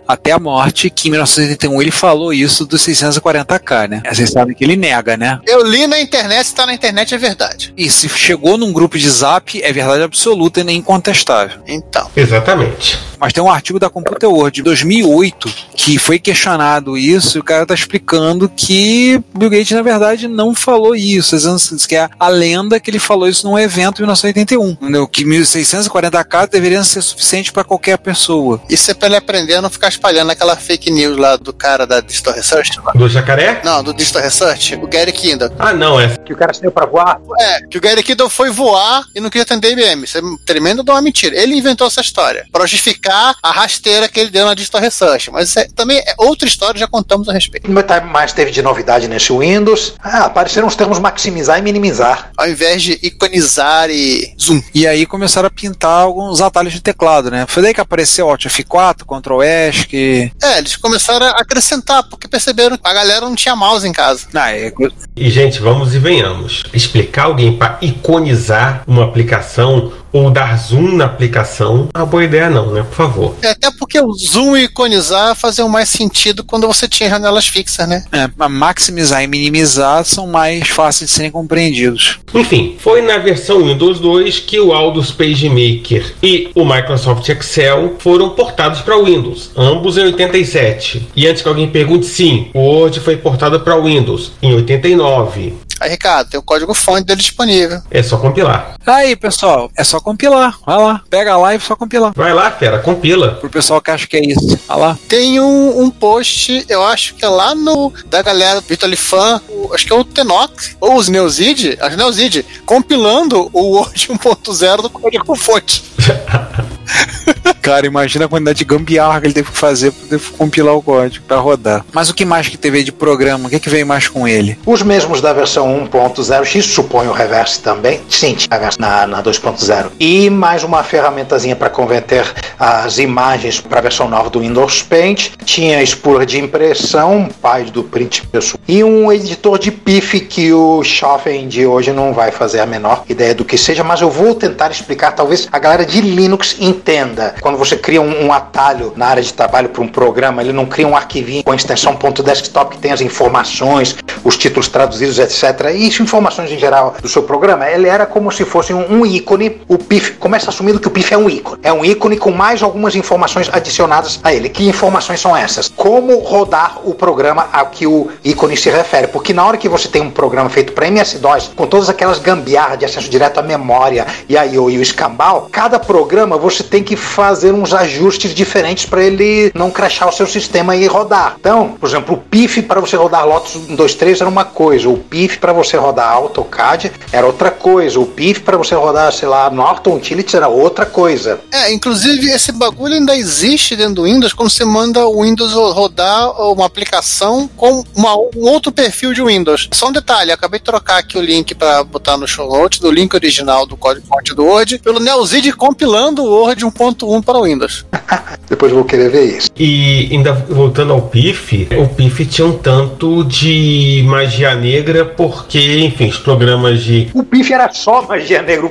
[0.06, 4.02] até a morte que em 1981 ele falou isso dos 640k, né?
[4.12, 5.40] Vocês sabem que ele nega, né?
[5.46, 7.72] Eu li na internet, se tá na internet é verdade.
[7.76, 11.60] E se chegou num grupo de zap, é verdade absoluta e nem incontestável.
[11.66, 12.10] Então.
[12.16, 12.98] Exatamente.
[13.18, 17.44] Mas tem um artigo da Computer World de 2008 que foi questionado isso e o
[17.44, 21.36] cara tá explicando que Bill Gates, na verdade, não falou isso.
[21.36, 24.70] Diz que é a lenda que ele falou isso num evento em 1981.
[24.70, 25.06] Entendeu?
[25.06, 28.60] Que 1640k deveriam ser suficiente para qualquer pessoa.
[28.68, 32.00] Isso é pra aprender a não ficar espalhando aquela fake news lá do cara da
[32.00, 32.78] Digital Research.
[32.84, 32.92] lá.
[32.92, 33.62] Do jacaré?
[33.64, 35.50] Não, do Digital Research, o Gary Kindle.
[35.58, 36.08] Ah, não, é.
[36.18, 37.18] Que o cara saiu pra voar.
[37.40, 40.04] É, que o Gary Kindle foi voar e não queria atender IBM.
[40.04, 41.34] Isso é tremendo de uma mentira.
[41.34, 45.30] Ele inventou essa história para justificar a rasteira que ele deu na Digital Research.
[45.30, 47.64] Mas isso é, também é outra história, já contamos a respeito.
[47.70, 49.94] O que mais teve de novidade nesse Windows?
[50.02, 52.30] Ah, apareceram os termos maximizar e minimizar.
[52.36, 54.62] Ao invés de iconizar e zoom.
[54.74, 57.46] E aí começaram a pintar alguns atalhos de teclado, né?
[57.48, 60.30] Foi daí que apareceu Alt F4, Ctrl S, que.
[60.42, 64.26] É, eles começaram a acrescentar, porque perceberam que a galera não tinha mouse em casa.
[64.34, 64.72] Ah, é...
[65.16, 66.64] E, gente, vamos e venhamos.
[66.72, 72.50] Explicar alguém para iconizar uma aplicação ou dar zoom na aplicação, é uma boa ideia
[72.50, 72.82] não, né?
[72.82, 73.34] Por favor.
[73.42, 77.88] É, até porque o zoom e iconizar faziam mais sentido quando você tinha janelas fixas,
[77.88, 78.04] né?
[78.12, 82.18] É, mas maximizar e minimizar são mais fáceis de serem compreendidos.
[82.34, 88.30] Enfim, foi na versão Windows 2 que o Aldous PageMaker e o Microsoft Excel foram
[88.30, 91.08] portados para Windows, ambos em 87.
[91.14, 95.54] E antes que alguém pergunte, sim, o Word foi portado para Windows em 89.
[95.80, 97.80] Aí, Ricardo, tem o código fonte dele disponível.
[97.90, 98.76] É só compilar.
[98.86, 100.58] Aí, pessoal, é só compilar.
[100.66, 102.12] Vai lá, pega lá e só compilar.
[102.16, 103.32] Vai lá, fera, compila.
[103.34, 104.58] Pro pessoal que acha que é isso.
[104.66, 104.98] Vai lá.
[105.08, 109.72] Tem um, um post, eu acho que é lá no da galera do Vitolifan, o-
[109.74, 114.08] acho que é o Tenox, ou os Neuzid, acho que é Neuzid, compilando o Word
[114.08, 115.82] 1.0 do código fonte.
[117.62, 120.82] Cara, imagina a quantidade de gambiarra que ele teve que fazer pra poder compilar o
[120.82, 121.84] código pra rodar.
[121.92, 123.46] Mas o que mais que teve de programa?
[123.46, 124.58] O que, que veio mais com ele?
[124.66, 128.00] Os mesmos da versão 1.0, X supõe o reverse também.
[128.08, 129.92] Sim, tinha na, na 2.0.
[129.98, 132.24] E mais uma ferramentazinha para converter
[132.58, 135.32] as imagens para a versão nova do Windows Paint.
[135.44, 138.60] Tinha expurra de impressão, pai do print pessoal.
[138.68, 143.04] E um editor de PIF que o Schoffen de hoje não vai fazer a menor
[143.08, 147.34] ideia do que seja, mas eu vou tentar explicar, talvez a galera de Linux entenda.
[147.40, 150.66] Quando você cria um, um atalho na área de trabalho para um programa, ele não
[150.66, 155.72] cria um arquivinho com a extensão .desktop que tem as informações, os títulos traduzidos, etc.
[155.74, 159.60] E informações em geral do seu programa, ele era como se fosse um, um ícone.
[159.66, 161.58] O PIF começa assumindo que o PIF é um ícone.
[161.62, 164.48] É um ícone com mais algumas informações adicionadas a ele.
[164.48, 165.68] Que informações são essas?
[165.68, 169.08] Como rodar o programa a que o ícone se refere?
[169.08, 172.78] Porque na hora que você tem um programa feito para MS-DOS, com todas aquelas gambiarras
[172.78, 176.84] de acesso direto à memória e a IO e o escambau, cada programa você tem
[176.84, 181.36] que fazer uns ajustes diferentes para ele não crashar o seu sistema e rodar.
[181.40, 184.44] Então, por exemplo, o PIF para você rodar Lotus 1, 2, 3 vez era uma
[184.44, 189.10] coisa, o PIF para você rodar AutoCAD era outra coisa, o PIF para você rodar,
[189.12, 191.40] sei lá, Norton Utilities era outra coisa.
[191.50, 196.38] É, inclusive esse bagulho ainda existe dentro do Windows quando você manda o Windows rodar
[196.52, 199.70] uma aplicação com uma- um outro perfil de Windows.
[199.72, 202.90] Só um detalhe, acabei de trocar aqui o link para botar no show notes do
[202.90, 207.44] link original do código fonte do Word pelo Neozid compilando o Word 1.1 para o
[207.44, 207.86] Windows.
[208.50, 209.48] Depois eu vou querer ver isso.
[209.58, 216.08] E ainda voltando ao PIF, o PIF tinha um tanto de magia negra, porque, enfim,
[216.08, 217.08] os programas de.
[217.14, 218.68] O PIF era só magia negra.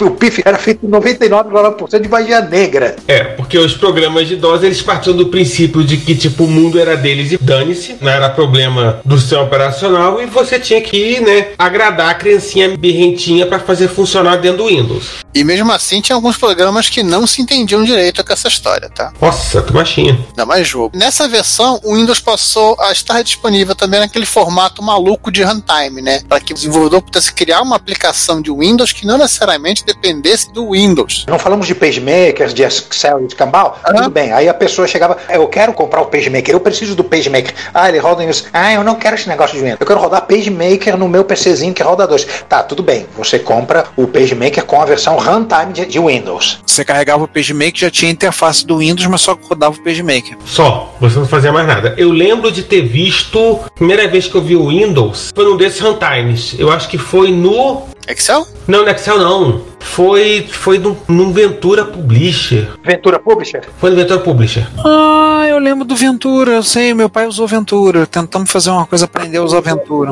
[0.00, 2.96] O PIF era feito 99% de magia negra.
[3.08, 6.78] É, porque os programas de DOS eles partiam do princípio de que tipo o mundo
[6.78, 11.48] era deles e dane-se, não era problema do sistema operacional e você tinha que, né,
[11.56, 15.24] agradar a criancinha birrentinha para fazer funcionar dentro do Windows.
[15.34, 19.12] E mesmo assim tinha alguns programas que não se entendiam direito com essa história, tá?
[19.20, 20.18] Nossa, que machinha.
[20.28, 20.96] Ainda mais jogo.
[20.96, 26.20] Nessa versão, o Windows passou a estar disponível também naquele formato maluco de runtime, né?
[26.28, 30.72] Para que o desenvolvedor pudesse criar uma aplicação de Windows que não necessariamente dependesse do
[30.72, 31.24] Windows.
[31.28, 33.78] Não falamos de pagemakers, de Excel e de Cambal?
[33.86, 34.32] Tudo bem.
[34.32, 37.54] Aí a pessoa chegava, eu quero comprar o pagemaker, eu preciso do pagemaker.
[37.72, 38.46] Ah, ele roda isso.
[38.52, 39.80] Ah, eu não quero esse negócio de Windows.
[39.80, 42.26] Eu quero rodar pagemaker no meu PCzinho que roda dois.
[42.48, 43.06] Tá, tudo bem.
[43.16, 46.60] Você compra o pagemaker com a versão runtime de, de Windows.
[46.66, 50.36] Você carregava o PageMaker, já tinha interface do Windows, mas só rodava o PageMaker.
[50.44, 51.94] Só, você não fazia mais nada.
[51.96, 55.80] Eu lembro de ter visto, primeira vez que eu vi o Windows, foi num desses
[55.80, 56.54] runtimes.
[56.58, 57.82] Eu acho que foi no.
[58.06, 58.46] Excel?
[58.66, 59.62] Não, no Excel não.
[59.80, 62.68] Foi, foi num, num Ventura Publisher.
[62.84, 63.62] Ventura Publisher?
[63.78, 64.66] Foi no Ventura Publisher.
[64.84, 68.06] Ah, eu lembro do Ventura, eu sei, meu pai usou Ventura.
[68.06, 70.10] Tentamos fazer uma coisa pra aprender a usar Ventura.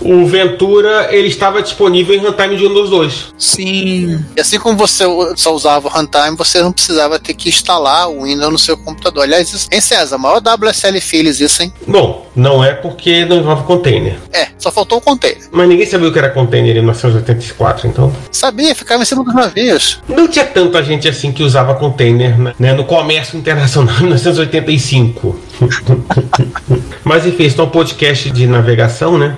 [0.00, 3.34] O Ventura, ele estava disponível em runtime de Windows 2.
[3.38, 4.22] Sim.
[4.36, 5.04] E assim como você
[5.36, 9.22] só usava o runtime, você não precisava ter que instalar o Windows no seu computador.
[9.22, 10.18] Aliás, isso, hein, César?
[10.18, 11.72] Maior WSL Phillies isso, hein?
[11.86, 14.16] Bom, não é porque não envolve container.
[14.32, 15.38] É, só faltou o container.
[15.52, 18.12] Mas ninguém sabia o que era container em 1984, então.
[18.30, 20.00] Sabia, ficava em cima dos navios.
[20.08, 25.38] Não tinha tanta gente assim que usava container né, no comércio internacional em 1985.
[27.04, 29.36] Mas enfim, isso é um podcast de navegação, né?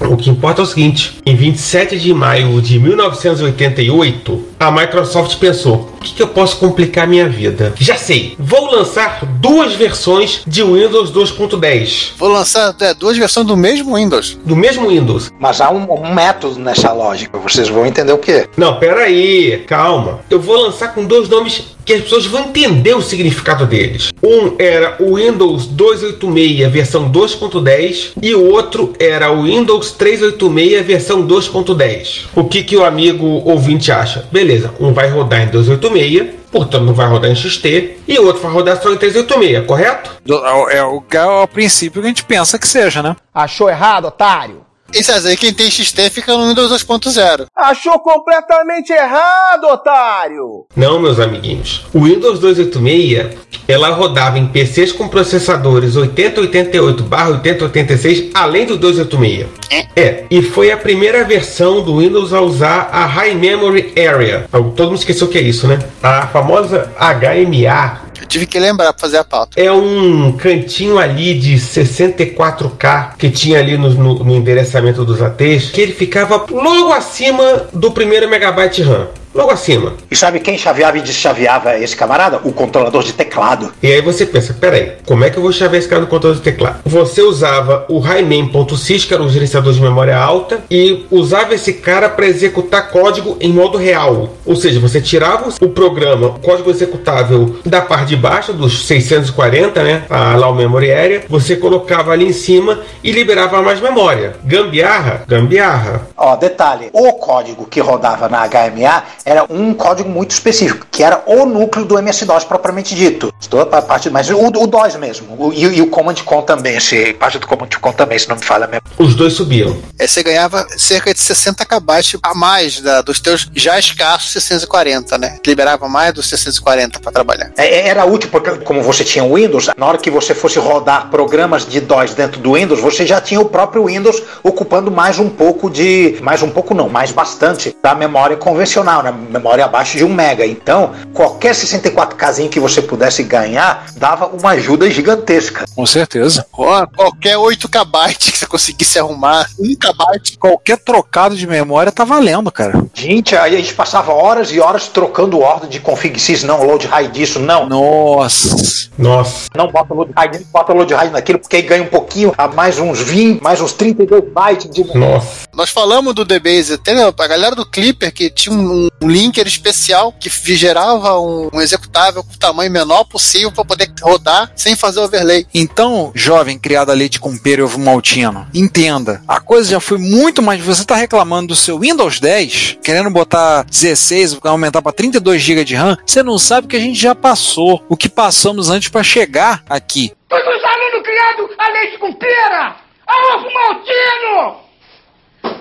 [0.00, 5.95] O que importa é o seguinte: em 27 de maio de 1988, a Microsoft pensou:
[6.06, 7.74] que, que eu posso complicar a minha vida?
[7.78, 12.12] Já sei, vou lançar duas versões de Windows 2.10.
[12.16, 14.38] Vou lançar é, duas versões do mesmo Windows.
[14.44, 15.32] Do mesmo Windows.
[15.38, 17.38] Mas há um, um método nessa lógica.
[17.38, 18.48] Vocês vão entender o quê?
[18.56, 20.20] Não, peraí, calma.
[20.30, 24.10] Eu vou lançar com dois nomes que as pessoas vão entender o significado deles.
[24.22, 31.26] Um era o Windows 286 versão 2.10 e o outro era o Windows 386 versão
[31.26, 32.24] 2.10.
[32.34, 34.26] O que, que o amigo ouvinte acha?
[34.32, 38.42] Beleza, um vai rodar em 286, portanto não vai rodar em XT, e o outro
[38.42, 40.10] vai rodar só em 386, correto?
[40.24, 43.14] Do- É o, é o princípio que a gente pensa que seja, né?
[43.32, 44.65] Achou errado, otário?
[44.94, 47.46] E César, e quem tem XT fica no Windows 2.0.
[47.54, 50.64] Achou completamente errado, otário!
[50.74, 51.84] Não, meus amiguinhos.
[51.92, 53.36] O Windows 286
[53.68, 59.48] ela rodava em PCs com processadores 8088/8086 além do 286.
[59.96, 64.46] É, e foi a primeira versão do Windows a usar a High Memory Area.
[64.52, 65.80] Todo mundo esqueceu o que é isso, né?
[66.02, 69.60] A famosa HMA tive que lembrar pra fazer a pauta.
[69.60, 75.70] é um cantinho ali de 64K que tinha ali no, no- no endereçamento dos ATs,
[75.70, 79.08] que ele ficava logo acima do primeiro megabyte RAM.
[79.36, 79.92] Logo acima.
[80.10, 82.40] E sabe quem chaveava e deschaveava esse camarada?
[82.42, 83.70] O controlador de teclado.
[83.82, 86.36] E aí você pensa, peraí, como é que eu vou chavear esse cara no controle
[86.36, 86.80] do teclado?
[86.86, 92.08] Você usava o highman.sys, que era um gerenciador de memória alta, e usava esse cara
[92.08, 94.30] para executar código em modo real.
[94.46, 99.82] Ou seja, você tirava o programa, o código executável da parte de baixo, dos 640,
[99.82, 100.04] né?
[100.08, 104.36] A lá o memory area, você colocava ali em cima e liberava mais memória.
[104.42, 105.24] Gambiarra?
[105.28, 106.06] Gambiarra.
[106.16, 111.22] Ó, detalhe, o código que rodava na HMA era um código muito específico, que era
[111.26, 113.34] o núcleo do MS-DOS propriamente dito.
[113.40, 116.78] Estou a parte, mas o, o DOS mesmo, o- e, e o Command Con também,
[116.78, 118.86] se, parte do Command Con também, se não me falha mesmo.
[118.96, 119.76] Os dois subiam.
[119.98, 125.18] Aí você ganhava cerca de 60 KB a mais da- dos teus já escassos 640,
[125.18, 125.38] né?
[125.44, 127.50] Liberava mais dos 640 para trabalhar.
[127.56, 131.10] É, Era útil porque, como você tinha o Windows, na hora que você fosse rodar
[131.10, 135.28] programas de DOS dentro do Windows, você já tinha o próprio Windows ocupando mais um
[135.28, 136.16] pouco de.
[136.22, 139.12] Mais um pouco não, mais bastante da memória convencional, né?
[139.16, 140.46] Memória abaixo de 1 mega.
[140.46, 145.64] Então, qualquer 64Kzinho que você pudesse ganhar, dava uma ajuda gigantesca.
[145.74, 146.46] Com certeza.
[146.52, 150.36] Ó, qualquer 8 KB que você conseguisse arrumar, 1 KB.
[150.38, 152.84] Qualquer trocado de memória tá valendo, cara.
[152.94, 156.86] Gente, aí a gente passava horas e horas trocando ordem de config sys, não, load
[156.86, 157.68] high disso, não.
[157.68, 158.90] Nossa.
[158.98, 159.48] Nossa.
[159.54, 162.48] Não bota load high nisso, bota load high naquilo, porque aí ganha um pouquinho, a
[162.48, 165.46] mais uns 20, mais uns 32 bytes de Nossa.
[165.54, 169.46] Nós falamos do DBase, até né, a galera do Clipper que tinha um, um linker
[169.46, 174.74] especial que gerava um, um executável com o tamanho menor possível para poder rodar sem
[174.74, 175.46] fazer overlay.
[175.54, 179.98] Então, jovem criado a leite com pera e ovo maltino, entenda, a coisa já foi
[179.98, 180.60] muito mais.
[180.60, 185.76] Você tá reclamando do seu Windows 10, querendo botar 16, aumentar para 32 GB de
[185.76, 189.04] RAM, você não sabe o que a gente já passou, o que passamos antes para
[189.04, 190.12] chegar aqui.
[190.28, 194.56] Todos os alunos criados a leite com pera, a ovo maltino,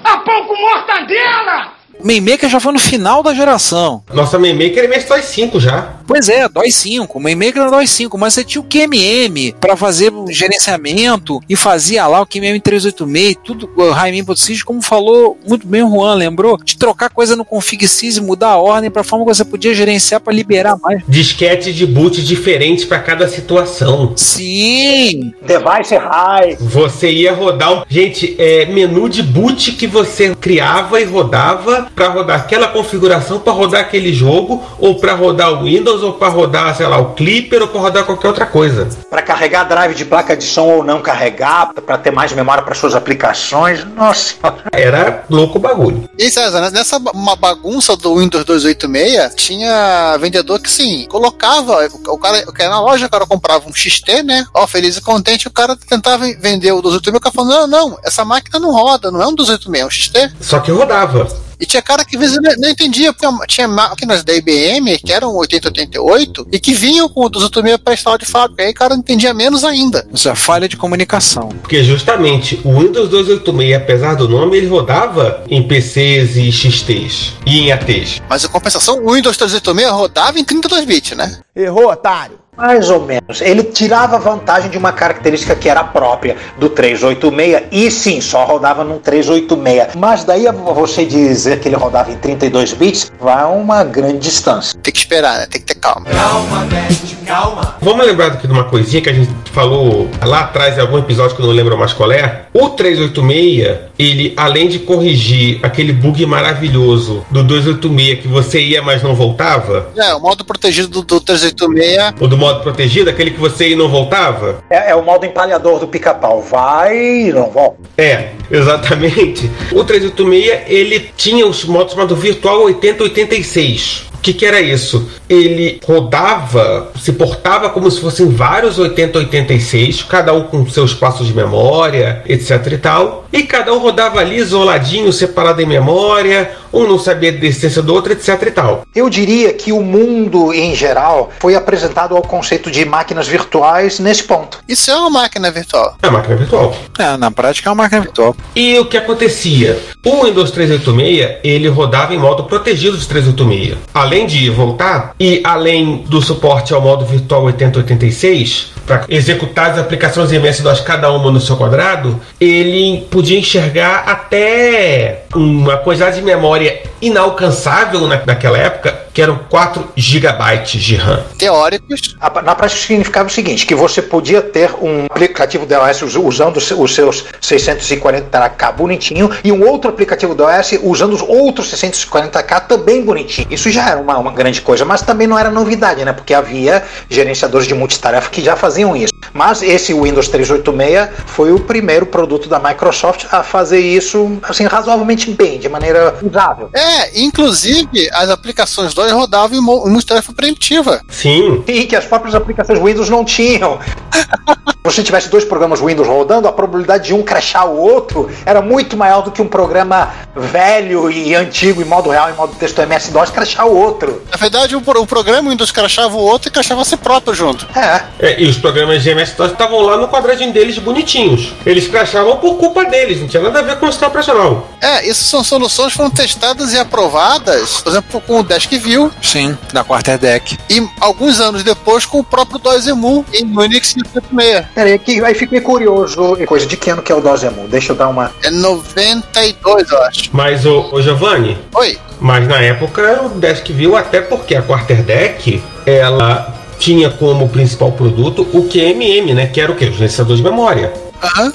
[0.04, 1.85] a pão com mortadela.
[2.04, 4.04] Mainmaker já foi no final da geração.
[4.14, 5.96] Nossa Mainmaker é MS-DOS 5 já.
[6.08, 9.76] Pois é, DOS 5, o Mainmaker era DOS 5, mas você tinha o QMM para
[9.76, 15.66] fazer o gerenciamento e fazia lá o QMM 386, tudo, o Raimin.sys, como falou muito
[15.66, 16.58] bem o Juan, lembrou?
[16.64, 19.74] De trocar coisa no config sys e mudar a ordem para forma que você podia
[19.74, 21.02] gerenciar para liberar mais.
[21.08, 24.14] Disquete de boot diferentes para cada situação.
[24.16, 25.34] Sim!
[25.42, 26.56] Device high.
[26.60, 27.84] Você ia rodar um.
[27.90, 33.54] Gente, é menu de boot que você criava e rodava para rodar aquela configuração, para
[33.54, 37.64] rodar aquele jogo, ou para rodar o Windows, ou para rodar, sei lá, o Clipper,
[37.64, 38.88] ou para rodar qualquer outra coisa.
[39.10, 42.76] Para carregar drive de placa de som ou não carregar, para ter mais memória para
[42.76, 43.86] suas aplicações.
[43.96, 44.36] Nossa.
[44.72, 46.10] Era louco o bagulho.
[46.18, 52.44] E César, nessa uma bagunça do Windows 286, tinha vendedor que sim, colocava, o cara,
[52.48, 54.46] o cara na loja, o cara comprava um XT, né?
[54.54, 58.00] Ó, feliz e contente, o cara tentava vender o 286, o cara falou: não, não,
[58.04, 60.36] essa máquina não roda, não é um 286, é um XT.
[60.42, 61.28] Só que rodava.
[61.60, 65.12] E tinha cara que às vezes não, não entendia, porque tinha máquinas da IBM que
[65.12, 68.64] eram 8088 e que vinham com o 286 pré-instalado de fábrica.
[68.64, 70.08] Aí o cara entendia menos ainda.
[70.14, 71.50] Isso é falha de comunicação.
[71.62, 77.60] Porque justamente o Windows 286, apesar do nome, ele rodava em PCs e XTs e
[77.60, 78.22] em ATs.
[78.30, 81.40] Mas em compensação, o Windows 386 rodava em 32 bits, né?
[81.56, 82.45] Errou, otário.
[82.58, 83.42] Mais ou menos.
[83.42, 88.84] Ele tirava vantagem de uma característica que era própria do 386 e sim, só rodava
[88.84, 89.96] num 386.
[89.96, 94.80] Mas daí a você dizer que ele rodava em 32 bits vai uma grande distância.
[94.82, 95.48] Tem que esperar, né?
[95.50, 96.06] Tem que ter calma.
[96.06, 97.76] Calma, Beth, calma.
[97.82, 101.36] Vamos lembrar aqui de uma coisinha que a gente falou lá atrás em algum episódio
[101.36, 102.46] que eu não lembro mais qual é.
[102.54, 109.04] O 386, ele além de corrigir aquele bug maravilhoso do 286 que você ia mas
[109.04, 113.40] não voltava, É, o modo protegido do, do 386 ou do modo protegido, aquele que
[113.40, 116.42] você ia e não voltava, É, é o modo empalhador do pica-pau.
[116.42, 117.78] Vai e não volta.
[117.98, 119.50] É, exatamente.
[119.72, 124.06] O 386 ele tinha os modos chamado Virtual 8086.
[124.14, 125.08] O que, que era isso?
[125.30, 131.32] Ele rodava, se portava como se fossem vários 8086, cada um com seu espaço de
[131.32, 133.26] memória, etc e tal.
[133.32, 137.94] E cada um rodava ali isoladinho, separado em memória, um não sabia da existência do
[137.94, 138.86] outro, etc e tal.
[138.94, 144.24] Eu diria que o mundo em geral foi apresentado ao conceito de máquinas virtuais nesse
[144.24, 144.60] ponto.
[144.68, 145.96] Isso é uma máquina virtual.
[146.02, 146.76] É máquina virtual.
[147.00, 148.36] É, na prática é uma máquina virtual.
[148.56, 149.80] E o que acontecia?
[150.06, 153.78] O Windows 386 ele rodava em modo protegido dos 386.
[153.94, 160.32] Além de voltar e além do suporte ao modo virtual 8086 para executar as aplicações
[160.32, 166.65] em MS-DOS cada uma no seu quadrado, ele podia enxergar até uma quantidade de memória
[167.02, 171.24] inalcançável na, naquela época, que eram 4 GB de RAM.
[171.38, 172.18] Teóricos.
[172.44, 176.94] Na prática significava o seguinte, que você podia ter um aplicativo DOS us- usando os-
[176.94, 183.48] seus 640K bonitinho e um outro aplicativo DOS usando os outros 640K também bonitinho.
[183.50, 186.12] Isso já era uma, uma grande coisa, mas também não era novidade, né?
[186.12, 189.14] Porque havia gerenciadores de multitarefa que já faziam isso.
[189.34, 195.32] Mas esse Windows 386 foi o primeiro produto da Microsoft a fazer isso assim razoavelmente
[195.32, 196.70] bem, de maneira usável.
[196.74, 201.02] É, inclusive as aplicações 2 rodavam em mo- em multitarefa preemptiva.
[201.10, 203.80] Sim, E que as próprias aplicações Windows não tinham.
[204.86, 208.62] Se você tivesse dois programas Windows rodando, a probabilidade de um crashar o outro era
[208.62, 212.80] muito maior do que um programa velho e antigo, em modo real, em modo texto
[212.84, 214.22] MS-DOS, crashar o outro.
[214.30, 217.68] Na verdade, o, o programa Windows crachava o outro e crachava a si próprio junto.
[217.76, 218.04] É.
[218.20, 221.52] É, e os programas de MS-DOS estavam lá no quadradinho deles bonitinhos.
[221.66, 224.70] Eles crachavam por culpa deles, não tinha nada a ver com o sistema operacional.
[224.80, 229.12] É, essas são soluções que foram testadas e aprovadas, por exemplo, com o Desk View
[229.20, 230.60] Sim, da Quarterdeck.
[230.70, 234.75] e alguns anos depois com o próprio DOS-EMU em Unix 586.
[234.76, 236.38] Peraí, que aí fiquei curioso.
[236.46, 237.68] Coisa de que ano que é o DOS-EMU?
[237.70, 238.30] Deixa eu dar uma.
[238.44, 240.30] É 92, eu acho.
[240.34, 241.98] Mas, o, o Giovanni, Oi.
[242.20, 247.94] mas na época era o Desk View, até porque a Quarterdeck, ela tinha como principal
[247.94, 249.48] produto o QMM, né?
[249.48, 249.86] Que era o quê?
[249.86, 250.92] O gerenciador de memória.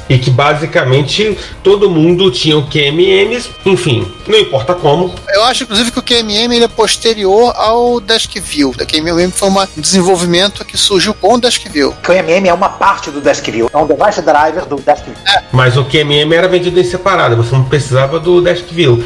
[0.09, 5.15] E que basicamente todo mundo tinha o QMMs, enfim, não importa como.
[5.33, 8.71] Eu acho, inclusive, que o QMM ele é posterior ao Desk View.
[8.71, 11.91] O QMM foi uma- um desenvolvimento que surgiu com o Desk View.
[11.91, 15.15] O QMM é uma parte do Desk View, é um device driver do Desk View.
[15.53, 19.03] Mas o QMM era vendido em separado, você não precisava do Desk View.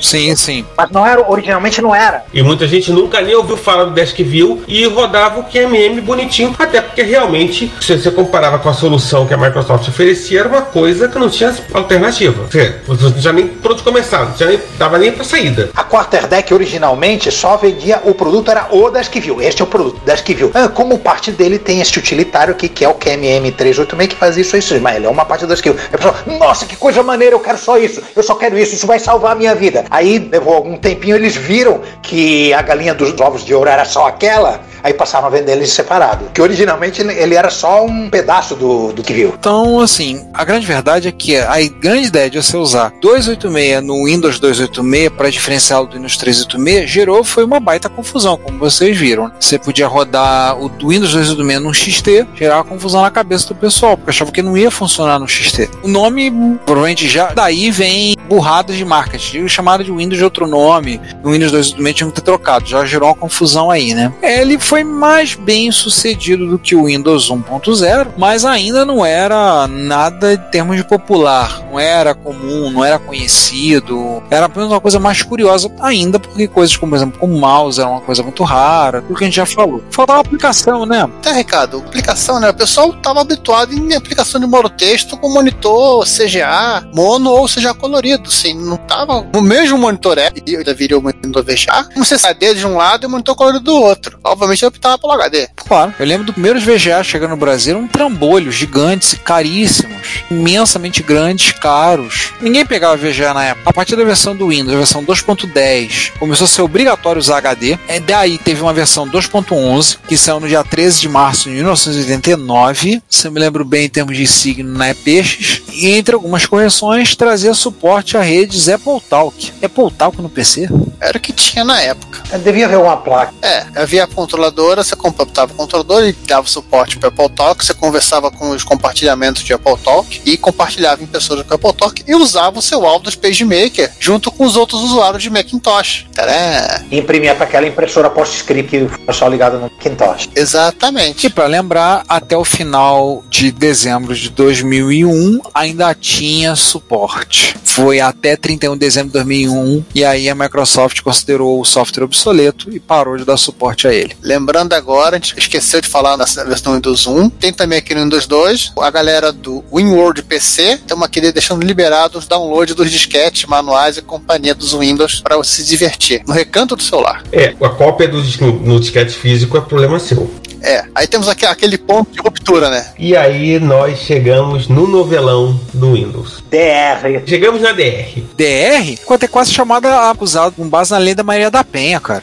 [0.00, 0.64] Sim, sim.
[0.76, 2.24] Mas não era, originalmente não era.
[2.32, 6.54] E muita gente nunca nem ouviu falar do Desk View e rodava o QMM bonitinho,
[6.58, 11.08] até porque realmente, se você comparava com a solução que a Microsoft oferecia, uma coisa
[11.08, 12.46] que não tinha alternativa.
[12.86, 13.48] Você não tinha nem
[13.84, 15.70] começar, não tinha nem, dava nem pra saída.
[15.76, 18.90] A Quarterdeck originalmente só vendia, o produto era o
[19.20, 19.42] View.
[19.42, 20.50] Este é o produto, View.
[20.54, 24.36] Ah, como parte dele tem este utilitário aqui, que é o QMM 386, que faz
[24.36, 25.76] isso, isso, mas ele é uma parte View.
[25.76, 28.74] Aí a pessoa, nossa, que coisa maneira, eu quero só isso, eu só quero isso,
[28.74, 29.84] isso vai salvar a minha vida.
[29.90, 34.06] Aí levou algum tempinho, eles viram que a galinha dos ovos de ouro era só
[34.06, 36.26] aquela, aí passaram a vender eles separado.
[36.32, 39.34] Que originalmente ele, ele era só um pedaço do, do que viu.
[39.38, 44.06] Então, assim, a grande verdade é que a grande ideia de você usar 286 no
[44.06, 49.30] Windows 286 para diferenciá-lo do Windows 386 gerou foi uma baita confusão, como vocês viram.
[49.38, 53.96] Você podia rodar o do Windows 286 num XT, gerava confusão na cabeça do pessoal,
[53.96, 55.68] porque achava que não ia funcionar no XT.
[55.82, 56.30] O nome,
[56.64, 59.48] provavelmente já daí vem burradas de marketing.
[59.48, 63.08] Chamaram de Windows de outro nome, no Windows 286 tinham que ter trocado, já gerou
[63.08, 64.12] uma confusão aí, né?
[64.22, 70.34] Ele foi mais bem sucedido do que o Windows 1.0, mas ainda não era nada
[70.34, 75.22] em termos de popular, não era comum, não era conhecido, era apenas uma coisa mais
[75.22, 79.16] curiosa ainda, porque coisas como, por exemplo, como mouse era uma coisa muito rara, o
[79.16, 79.82] que a gente já falou.
[79.90, 81.02] Faltava aplicação, né?
[81.02, 82.50] Até, Ricardo, aplicação, né?
[82.50, 88.28] O pessoal estava habituado em aplicação de monotexto com monitor CGA, mono ou CGA colorido,
[88.28, 90.16] assim, não tava no mesmo monitor
[90.46, 93.64] e ainda viria o monitor VGA, um CCD de um lado e um monitor colorido
[93.64, 94.16] do outro.
[94.22, 95.48] Obviamente eu optava pelo HD.
[95.56, 95.94] Claro.
[95.98, 101.52] Eu lembro do primeiro VGA chegando no Brasil, um trambolho gigantes e caríssimos, imensamente grandes,
[101.52, 102.32] caros.
[102.40, 103.70] Ninguém pegava VGA na época.
[103.70, 107.78] A partir da versão do Windows, a versão 2.10, começou a ser obrigatório usar HD.
[107.88, 113.02] É, daí teve uma versão 2.11, que saiu no dia 13 de março de 1989.
[113.08, 115.62] Se eu me lembro bem em termos de signo, na é peixes.
[115.72, 119.52] E entre algumas correções, trazia suporte a redes Apple Talk.
[119.62, 120.68] Apple Talk no PC?
[121.00, 122.38] Era o que tinha na época.
[122.38, 123.32] Devia haver uma placa.
[123.42, 127.74] É, havia a controladora, você computava o controlador e dava suporte para Apple Talk, você
[127.74, 132.58] conversava com os compartilhamentos de Apple Talk e compartilhava impressoras com Apple Talk e usava
[132.58, 136.06] o seu Windows PageMaker junto com os outros usuários de Macintosh.
[136.14, 136.84] Tadã!
[136.90, 140.28] E imprimia para aquela impressora PostScript que foi só ligada no Macintosh.
[140.34, 141.26] Exatamente.
[141.26, 147.56] E para lembrar, até o final de dezembro de 2001 ainda tinha suporte.
[147.64, 152.70] Foi até 31 de dezembro de 2001 e aí a Microsoft considerou o software obsoleto
[152.70, 154.16] e parou de dar suporte a ele.
[154.40, 158.02] Lembrando agora, a gente esqueceu de falar na versão Windows 1, tem também aqui no
[158.02, 163.44] Windows 2, a galera do WinWorld PC, estamos aqui deixando liberado os download dos disquetes,
[163.44, 167.22] manuais e companhia dos Windows para você se divertir, no recanto do celular.
[167.30, 170.32] É, a cópia do, no, no disquete físico é problema seu.
[170.62, 172.86] É, aí temos aqui, aquele ponto de ruptura, né?
[172.98, 176.42] E aí nós chegamos no novelão do Windows.
[176.50, 177.22] DR.
[177.26, 178.22] Chegamos na DR.
[178.36, 182.22] DR, quanto é quase chamada acusado com base na lei da Maria da Penha, cara.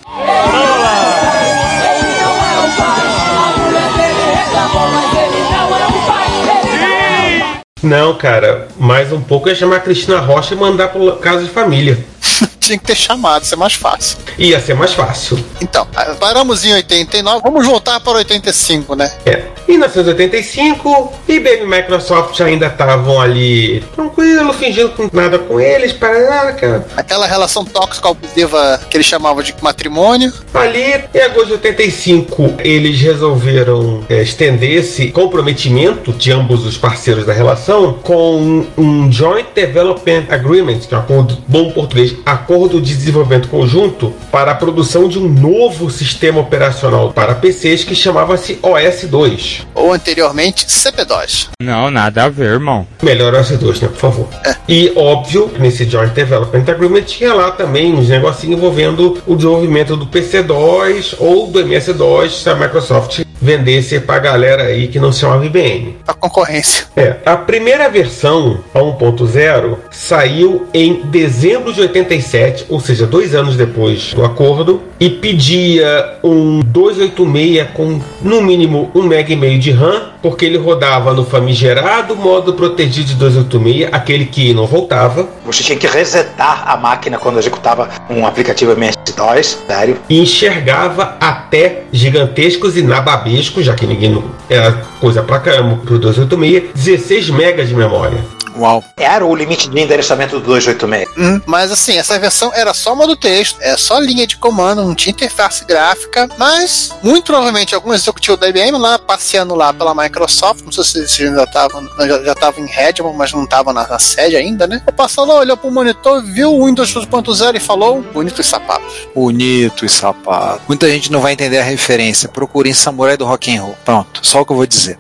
[7.82, 11.50] Não, cara, mais um pouco ia chamar a Cristina Rocha e mandar pro casa de
[11.50, 11.98] família.
[12.68, 14.18] Tinha que ter chamado, isso é mais fácil.
[14.38, 15.42] Ia ser mais fácil.
[15.62, 15.88] Então,
[16.20, 19.10] paramos em 89, vamos voltar para 85, né?
[19.26, 19.44] É.
[19.70, 26.52] Em 1985, IBM e Microsoft ainda estavam ali tranquilo, fingindo com nada com eles, para
[26.54, 26.86] cara.
[26.98, 30.34] Aquela relação tóxica abusiva que eles chamavam de matrimônio.
[30.54, 37.26] Ali, em agosto de 85, eles resolveram é, estender esse comprometimento de ambos os parceiros
[37.26, 43.48] da relação com um Joint Development Agreement, que é um bom português, acordo de desenvolvimento
[43.50, 49.66] conjunto para a produção de um novo sistema operacional para PCs que chamava-se OS2.
[49.76, 51.50] Ou anteriormente CP2.
[51.62, 52.88] Não, nada a ver, irmão.
[53.04, 54.28] Melhor OS2, né, por favor.
[54.68, 60.08] E óbvio, nesse Joint Development Agreement tinha lá também uns negocinhos envolvendo o desenvolvimento do
[60.08, 65.46] PC2 ou do MS2 se a Microsoft vendesse pra galera aí que não se chamava
[65.46, 65.96] IBM.
[66.06, 66.86] A concorrência.
[66.98, 73.56] É, a primeira versão, a 1.0, saiu em dezembro de 87, ou seja, dois anos
[73.56, 79.72] depois do acordo, e pedia um 286 com no mínimo 1 MB e meio de
[79.72, 85.64] RAM, porque ele rodava no famigerado modo protegido de 286, aquele que não voltava, Você
[85.64, 89.98] tinha que resetar a máquina quando executava um aplicativo MS-DOS, sério.
[90.10, 96.72] e enxergava até gigantescos inababescos gigantesco, já que ninguém era coisa pra caramba pro 286,
[96.74, 98.37] 16 megas de memória.
[98.58, 98.84] Uau.
[98.98, 101.10] Era o limite de endereçamento do 286.
[101.18, 104.96] Hum, mas assim, essa versão era só modo texto, é só linha de comando, não
[104.96, 110.64] tinha interface gráfica, mas muito provavelmente algum executivo da IBM lá passeando lá pela Microsoft,
[110.64, 114.00] não sei se eles já estavam já, já em Redmond, mas não estava na, na,
[114.00, 114.82] sede ainda, né?
[114.96, 119.08] Passou lá, olhou pro monitor, viu o Windows 2.0 e falou: bonitos sapatos.
[119.14, 120.62] Bonitos sapatos.
[120.68, 122.30] Muita gente não vai entender a referência.
[122.30, 123.78] Procurem Samurai do Rock and Roll.
[123.86, 124.98] Pronto, só o que eu vou dizer.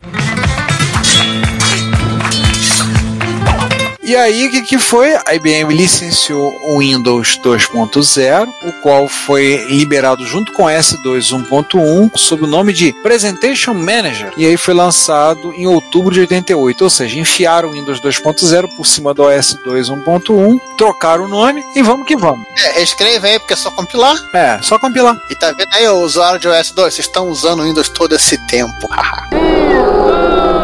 [4.07, 5.17] E aí, o que, que foi?
[5.25, 12.17] A IBM licenciou o Windows 2.0, o qual foi liberado junto com o S2 1.1
[12.17, 14.31] sob o nome de Presentation Manager.
[14.37, 18.87] E aí foi lançado em outubro de 88, ou seja, enfiaram o Windows 2.0 por
[18.87, 22.47] cima do OS2 1.1, trocaram o nome e vamos que vamos.
[22.63, 24.15] É, reescreve aí, porque é só compilar.
[24.33, 25.17] É, só compilar.
[25.29, 28.37] E tá vendo aí, o usuário de OS2, vocês estão usando o Windows todo esse
[28.47, 28.87] tempo.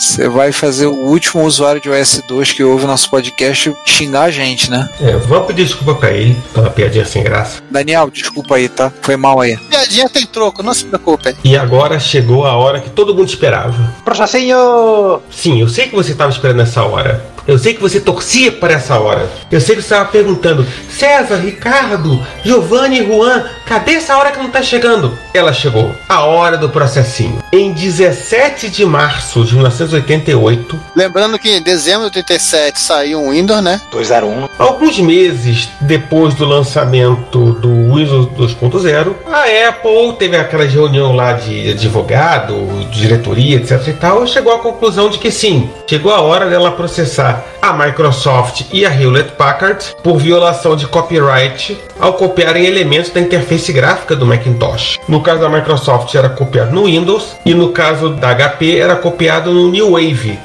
[0.00, 4.30] Você vai fazer o último usuário de OS2 que ouve o nosso podcast xingar a
[4.30, 4.88] gente, né?
[4.98, 7.60] É, vamos pedir desculpa pra ele pela piadinha sem graça.
[7.70, 8.90] Daniel, desculpa aí, tá?
[9.02, 9.58] Foi mal aí.
[9.58, 11.36] Piadinha tem troco, não se preocupe.
[11.44, 13.94] E agora chegou a hora que todo mundo esperava.
[14.02, 15.20] Processinho!
[15.30, 17.22] Sim, eu sei que você estava esperando essa hora.
[17.50, 19.28] Eu sei que você torcia para essa hora.
[19.50, 24.38] Eu sei que você estava perguntando: César, Ricardo, Giovanni e Juan, cadê essa hora que
[24.38, 25.18] não está chegando?
[25.34, 25.92] Ela chegou.
[26.08, 27.42] A hora do processinho.
[27.52, 30.80] Em 17 de março de 1988.
[30.94, 33.80] Lembrando que em dezembro de 87 saiu um Windows, né?
[33.90, 34.48] 201.
[34.56, 41.70] Alguns meses depois do lançamento do Windows 2.0, a Apple teve aquela reunião lá de
[41.70, 42.54] advogado,
[42.90, 46.48] de diretoria, etc e tal, e chegou à conclusão de que sim, chegou a hora
[46.48, 53.10] dela processar a Microsoft e a Hewlett Packard por violação de copyright ao copiarem elementos
[53.10, 54.98] da interface gráfica do Macintosh.
[55.08, 59.52] No caso da Microsoft era copiado no Windows e no caso da HP era copiado
[59.52, 60.38] no New Wave.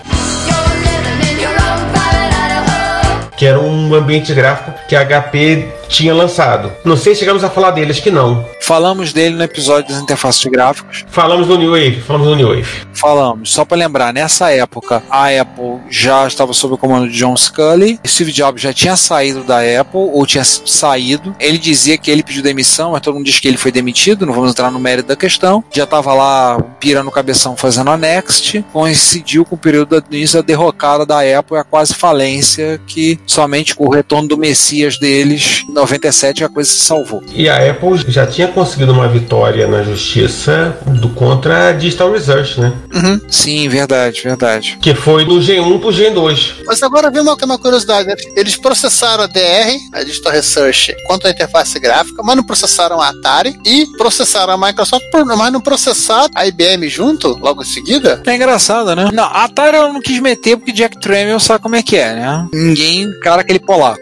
[3.37, 6.71] Que era um ambiente gráfico que a HP tinha lançado.
[6.83, 8.45] Não sei se chegamos a falar dele, acho que não.
[8.61, 11.05] Falamos dele no episódio das interfaces gráficas.
[11.07, 12.67] Falamos do New Wave, falamos do New Wave.
[12.93, 13.51] Falamos.
[13.51, 17.99] Só para lembrar, nessa época a Apple já estava sob o comando de John Scully.
[18.05, 21.36] Steve Jobs já tinha saído da Apple ou tinha saído.
[21.39, 24.25] Ele dizia que ele pediu demissão, mas todo mundo diz que ele foi demitido.
[24.25, 25.63] Não vamos entrar no mérito da questão.
[25.71, 28.63] Já estava lá pirando o cabeção fazendo a Next.
[28.73, 33.19] Coincidiu com o período do início da derrocada da Apple e a quase falência que
[33.25, 37.21] somente com o retorno do Messias deles 97 a coisa se salvou.
[37.34, 42.59] E a Apple já tinha conseguido uma vitória na justiça do contra a Digital Research,
[42.59, 42.73] né?
[42.93, 43.19] Uhum.
[43.30, 44.78] Sim, verdade, verdade.
[44.82, 46.63] Que foi do G1 pro G2.
[46.65, 48.15] Mas agora vem uma, uma curiosidade, né?
[48.36, 53.09] Eles processaram a DR, a Digital Research, quanto à interface gráfica, mas não processaram a
[53.09, 58.21] Atari e processaram a Microsoft, mas não processaram a IBM junto, logo em seguida.
[58.26, 59.09] É engraçado, né?
[59.13, 62.13] Não, a Atari eu não quis meter porque Jack Tramiel sabe como é que é,
[62.13, 62.47] né?
[62.53, 64.01] Ninguém cara aquele polaco.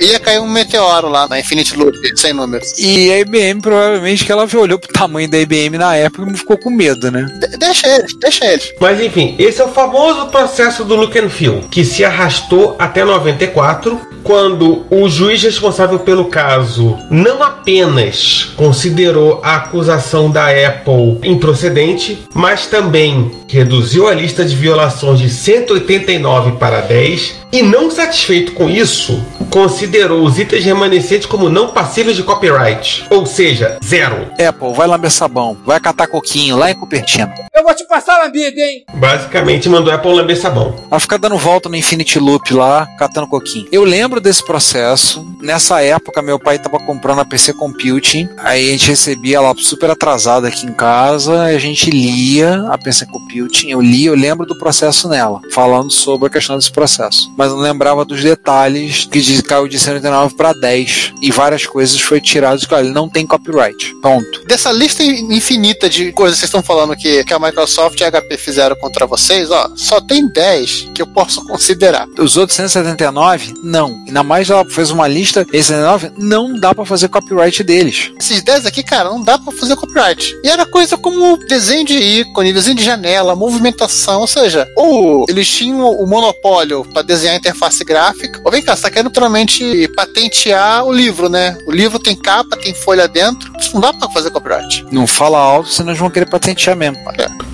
[0.00, 2.72] Ia cair um meteoro lá na Infinite Loop, sem números.
[2.78, 6.58] E a IBM, provavelmente, que ela olhou pro tamanho da IBM na época e ficou
[6.58, 7.26] com medo, né?
[7.40, 8.72] De deixa eles, deixa eles.
[8.80, 13.04] Mas enfim, esse é o famoso processo do look and feel, que se arrastou até
[13.04, 22.26] 94, quando o juiz responsável pelo caso não apenas considerou a acusação da Apple improcedente,
[22.34, 28.70] mas também reduziu a lista de violações de 189 para 10 e não satisfeito com
[28.70, 34.30] isso, considerou os itens remanescentes como não passíveis de copyright, ou seja, zero.
[34.32, 37.32] Apple, vai lamber sabão, vai catar coquinho lá em Cupertino.
[37.52, 38.84] Eu vou te passar lambida, hein?
[38.94, 40.74] Basicamente mandou a Apple lamber sabão.
[40.88, 43.66] Vai ficar dando volta no Infinity Loop lá, catando coquinho.
[43.72, 45.26] Eu lembro desse processo.
[45.42, 48.28] Nessa época, meu pai tava comprando a PC Computing.
[48.38, 51.42] Aí a gente recebia ela super atrasada aqui em casa.
[51.42, 53.70] a gente lia a PC Computing.
[53.70, 57.32] Eu li, eu lembro do processo nela, falando sobre a questão desse processo.
[57.36, 61.14] Mas não lembrava dos detalhes que de, caiu de 189 para 10.
[61.20, 63.94] E várias coisas foi tirado que olha, ele não tem copyright.
[63.96, 64.44] Ponto.
[64.46, 68.10] Dessa lista infinita de coisas que vocês estão falando que, que a Microsoft e a
[68.10, 72.06] HP fizeram contra vocês, ó, só tem 10 que eu posso considerar.
[72.18, 74.02] Os outros 179, não.
[74.06, 78.12] Ainda mais ela fez uma lista, esses 179, não dá para fazer copyright deles.
[78.18, 80.36] Esses 10 aqui, cara, não dá para fazer copyright.
[80.42, 85.48] E era coisa como desenho de ícone, desenho de janela, movimentação, ou seja, ou eles
[85.48, 89.59] tinham o monopólio para desenhar a interface gráfica, ou vem cá, você tá querendo naturalmente
[89.94, 91.56] patentear o livro, né?
[91.66, 94.84] O livro tem capa, tem folha dentro, Isso não dá pra fazer copyright.
[94.90, 96.98] Não fala alto, senão eles vão querer patentear mesmo.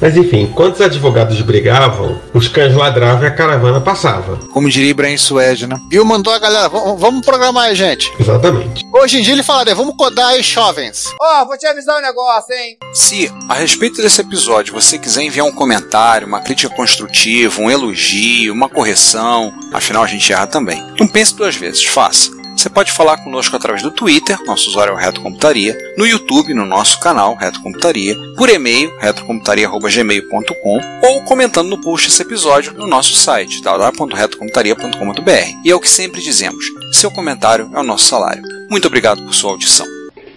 [0.00, 4.36] Mas enfim, enquanto os advogados brigavam, os cães ladravam e a caravana passava.
[4.52, 5.76] Como diria Ibrahim Suede, né?
[5.88, 8.12] Bill mandou a galera, "Vamos- programar aí, gente.
[8.20, 8.84] Exatamente.
[8.92, 11.12] Hoje em dia ele falaria, vamos codar aí jovens.
[11.20, 12.76] Ó, vou te avisar um negócio, hein?
[12.92, 18.52] Se, a respeito desse episódio, você quiser enviar um comentário, uma crítica construtiva, um elogio,
[18.52, 20.82] uma correção, afinal a gente erra também.
[21.00, 22.30] Não pense duas vezes, faça.
[22.54, 26.52] Você pode falar conosco através do Twitter, nosso usuário é o Reto Computaria, no YouTube,
[26.52, 32.86] no nosso canal Reto Computaria, por e-mail, retrocomputaria.gmail.com ou comentando no post desse episódio no
[32.86, 35.60] nosso site, www.retocomputaria.com.br.
[35.64, 38.42] E é o que sempre dizemos, seu comentário é o nosso salário.
[38.70, 39.86] Muito obrigado por sua audição.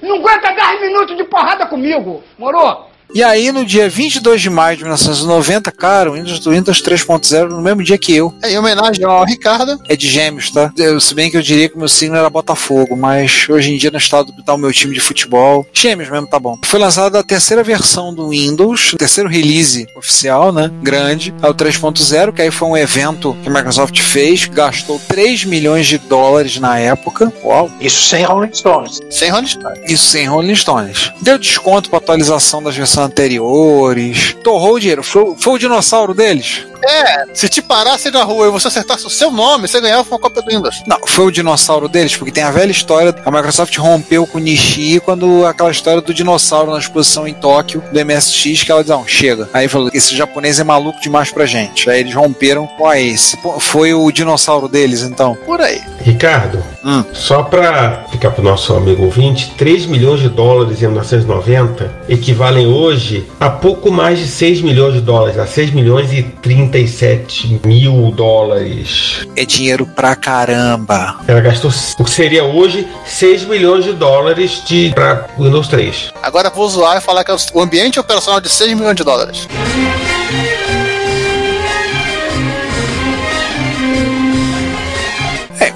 [0.02, 2.89] Não aguenta 10 minutos de porrada comigo, morou?
[3.12, 7.50] E aí, no dia 22 de maio de 1990, cara, o Windows do Windows 3.0
[7.50, 8.32] no mesmo dia que eu.
[8.44, 9.80] É, em homenagem ao Ricardo.
[9.88, 10.72] É de gêmeos, tá?
[10.78, 13.78] Eu, se bem que eu diria que o meu signo era Botafogo, mas hoje em
[13.78, 15.66] dia no estado tá o meu time de futebol.
[15.74, 16.56] Gêmeos mesmo, tá bom.
[16.64, 20.70] Foi lançada a terceira versão do Windows, o terceiro release oficial, né?
[20.84, 25.46] Grande, é o 3.0, que aí foi um evento que a Microsoft fez, gastou 3
[25.46, 27.34] milhões de dólares na época.
[27.44, 27.72] Uau!
[27.82, 29.00] Isso sem Rolling Stones.
[29.10, 29.92] Sem Rolling Stones.
[29.92, 31.12] Isso sem Rolling Stones.
[31.22, 34.36] Deu desconto pra atualização das versões anteriores.
[34.44, 35.04] Torrou o dinheiro.
[35.04, 36.66] Foi, foi o dinossauro deles?
[36.88, 40.20] É, se te parasse na rua e você acertasse o seu nome, você ganhava uma
[40.20, 40.82] cópia do Windows.
[40.88, 43.14] Não, foi o dinossauro deles, porque tem a velha história.
[43.26, 47.84] A Microsoft rompeu com o Nishi quando aquela história do dinossauro na exposição em Tóquio,
[47.92, 49.50] do MSX, que ela diz, não, chega.
[49.54, 51.90] Aí falou, esse japonês é maluco demais pra gente.
[51.90, 53.38] Aí eles romperam com a esse.
[53.60, 55.36] Foi o dinossauro deles, então.
[55.46, 55.82] Por aí.
[56.10, 57.04] Ricardo, Hum.
[57.14, 63.28] só para ficar pro nosso amigo ouvinte, 3 milhões de dólares em 1990 equivalem hoje
[63.40, 69.28] a pouco mais de 6 milhões de dólares, a 6 milhões e 37 mil dólares.
[69.36, 71.18] É dinheiro pra caramba.
[71.28, 76.12] Ela gastou o que seria hoje 6 milhões de dólares de para Windows 3.
[76.24, 79.48] Agora vou zoar e falar que é o ambiente operacional de 6 milhões de dólares.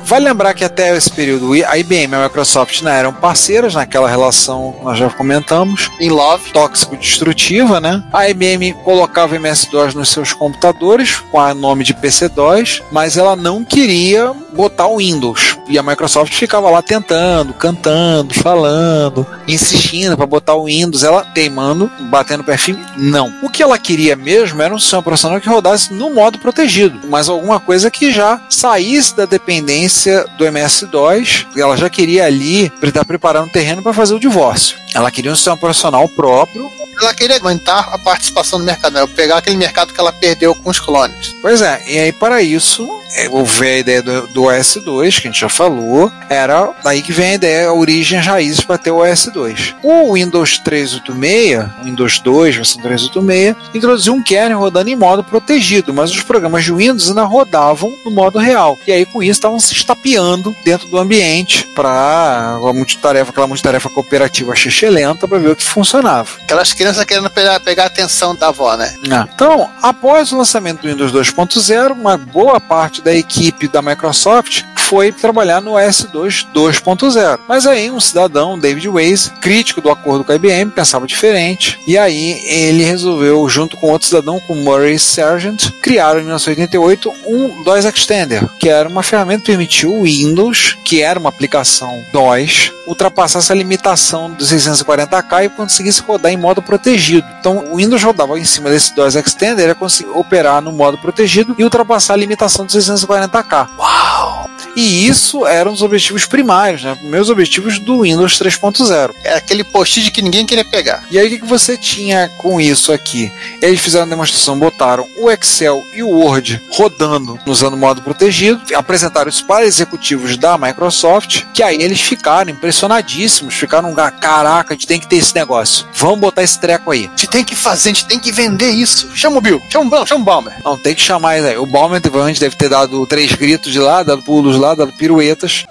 [0.04, 4.10] Vale lembrar que até esse período a IBM e a Microsoft né, eram parceiras naquela
[4.10, 6.52] relação, nós já comentamos, Em Love.
[6.52, 8.04] tóxico-destrutiva, né?
[8.12, 13.64] A IBM colocava MS-DOS nos seus computadores com o nome de PC-DOS, mas ela não
[13.64, 15.58] queria botar o Windows.
[15.68, 21.90] E a Microsoft ficava lá tentando, cantando, falando, insistindo para botar o Windows, ela teimando,
[22.10, 23.34] batendo perfil, não.
[23.42, 27.30] O que ela queria mesmo era um sistema operacional que rodasse no modo protegido, mas
[27.30, 29.93] alguma coisa que já saísse da dependência
[30.38, 34.78] do MS-DOS, ela já queria ali estar preparando o terreno para fazer o divórcio.
[34.94, 36.70] Ela queria um sistema operacional próprio.
[37.02, 39.08] Ela queria aumentar a participação no mercado, né?
[39.16, 41.36] pegar aquele mercado que ela perdeu com os clones.
[41.42, 45.32] Pois é, e aí para isso, é, houve a ideia do, do OS2, que a
[45.32, 48.92] gente já falou, era daí que vem a ideia, a origem as raízes para ter
[48.92, 49.76] o OS2.
[49.84, 55.94] O Windows 386, o Windows 2, versão 386, introduziu um kernel rodando em modo protegido,
[55.94, 58.78] mas os programas de Windows ainda rodavam no modo real.
[58.88, 63.90] E aí com isso estavam se estapeando dentro do ambiente para a multitarefa, aquela multitarefa
[63.90, 64.56] cooperativa
[64.90, 66.30] lenta para ver o que funcionava.
[66.44, 68.96] Aquelas crianças querendo pegar, pegar a atenção da avó, né?
[69.12, 74.64] Ah, Então, após o lançamento do Windows 2.0, uma boa parte da equipe da Microsoft
[74.94, 77.40] foi trabalhar no OS2 2.0.
[77.48, 81.80] Mas aí um cidadão, David Weiss, crítico do acordo com a IBM, pensava diferente.
[81.88, 87.64] E aí ele resolveu, junto com outro cidadão, com Murray Sargent, criar em 1988 um
[87.64, 92.72] DOS Extender, que era uma ferramenta que permitiu o Windows, que era uma aplicação DOS,
[92.86, 97.26] ultrapassar essa limitação dos 640K e conseguisse rodar em modo protegido.
[97.40, 101.56] Então o Windows rodava em cima desse DOS Extender e conseguir operar no modo protegido
[101.58, 103.70] e ultrapassar a limitação dos 640K.
[103.80, 104.54] Uau!
[104.76, 106.98] E isso eram os objetivos primários, né?
[107.04, 109.12] Meus objetivos do Windows 3.0.
[109.24, 111.06] Era aquele post-it que ninguém queria pegar.
[111.10, 113.32] E aí o que que você tinha com isso aqui?
[113.62, 119.30] Eles fizeram a demonstração, botaram o Excel e o Word rodando usando modo protegido, apresentaram
[119.30, 124.88] isso para executivos da Microsoft, que aí eles ficaram impressionadíssimos, ficaram, "Ah, caraca, a gente
[124.88, 127.06] tem que ter esse negócio, vamos botar esse treco aí.
[127.06, 129.10] A gente tem que fazer, a gente tem que vender isso.
[129.16, 130.54] Chama o Bill, chama o Bill, chama o Balmer.
[130.64, 131.58] Não, tem que chamar isso aí.
[131.58, 135.66] O Bauman provavelmente deve ter dado três gritos de lá, dado pulos lá, dado piruetas.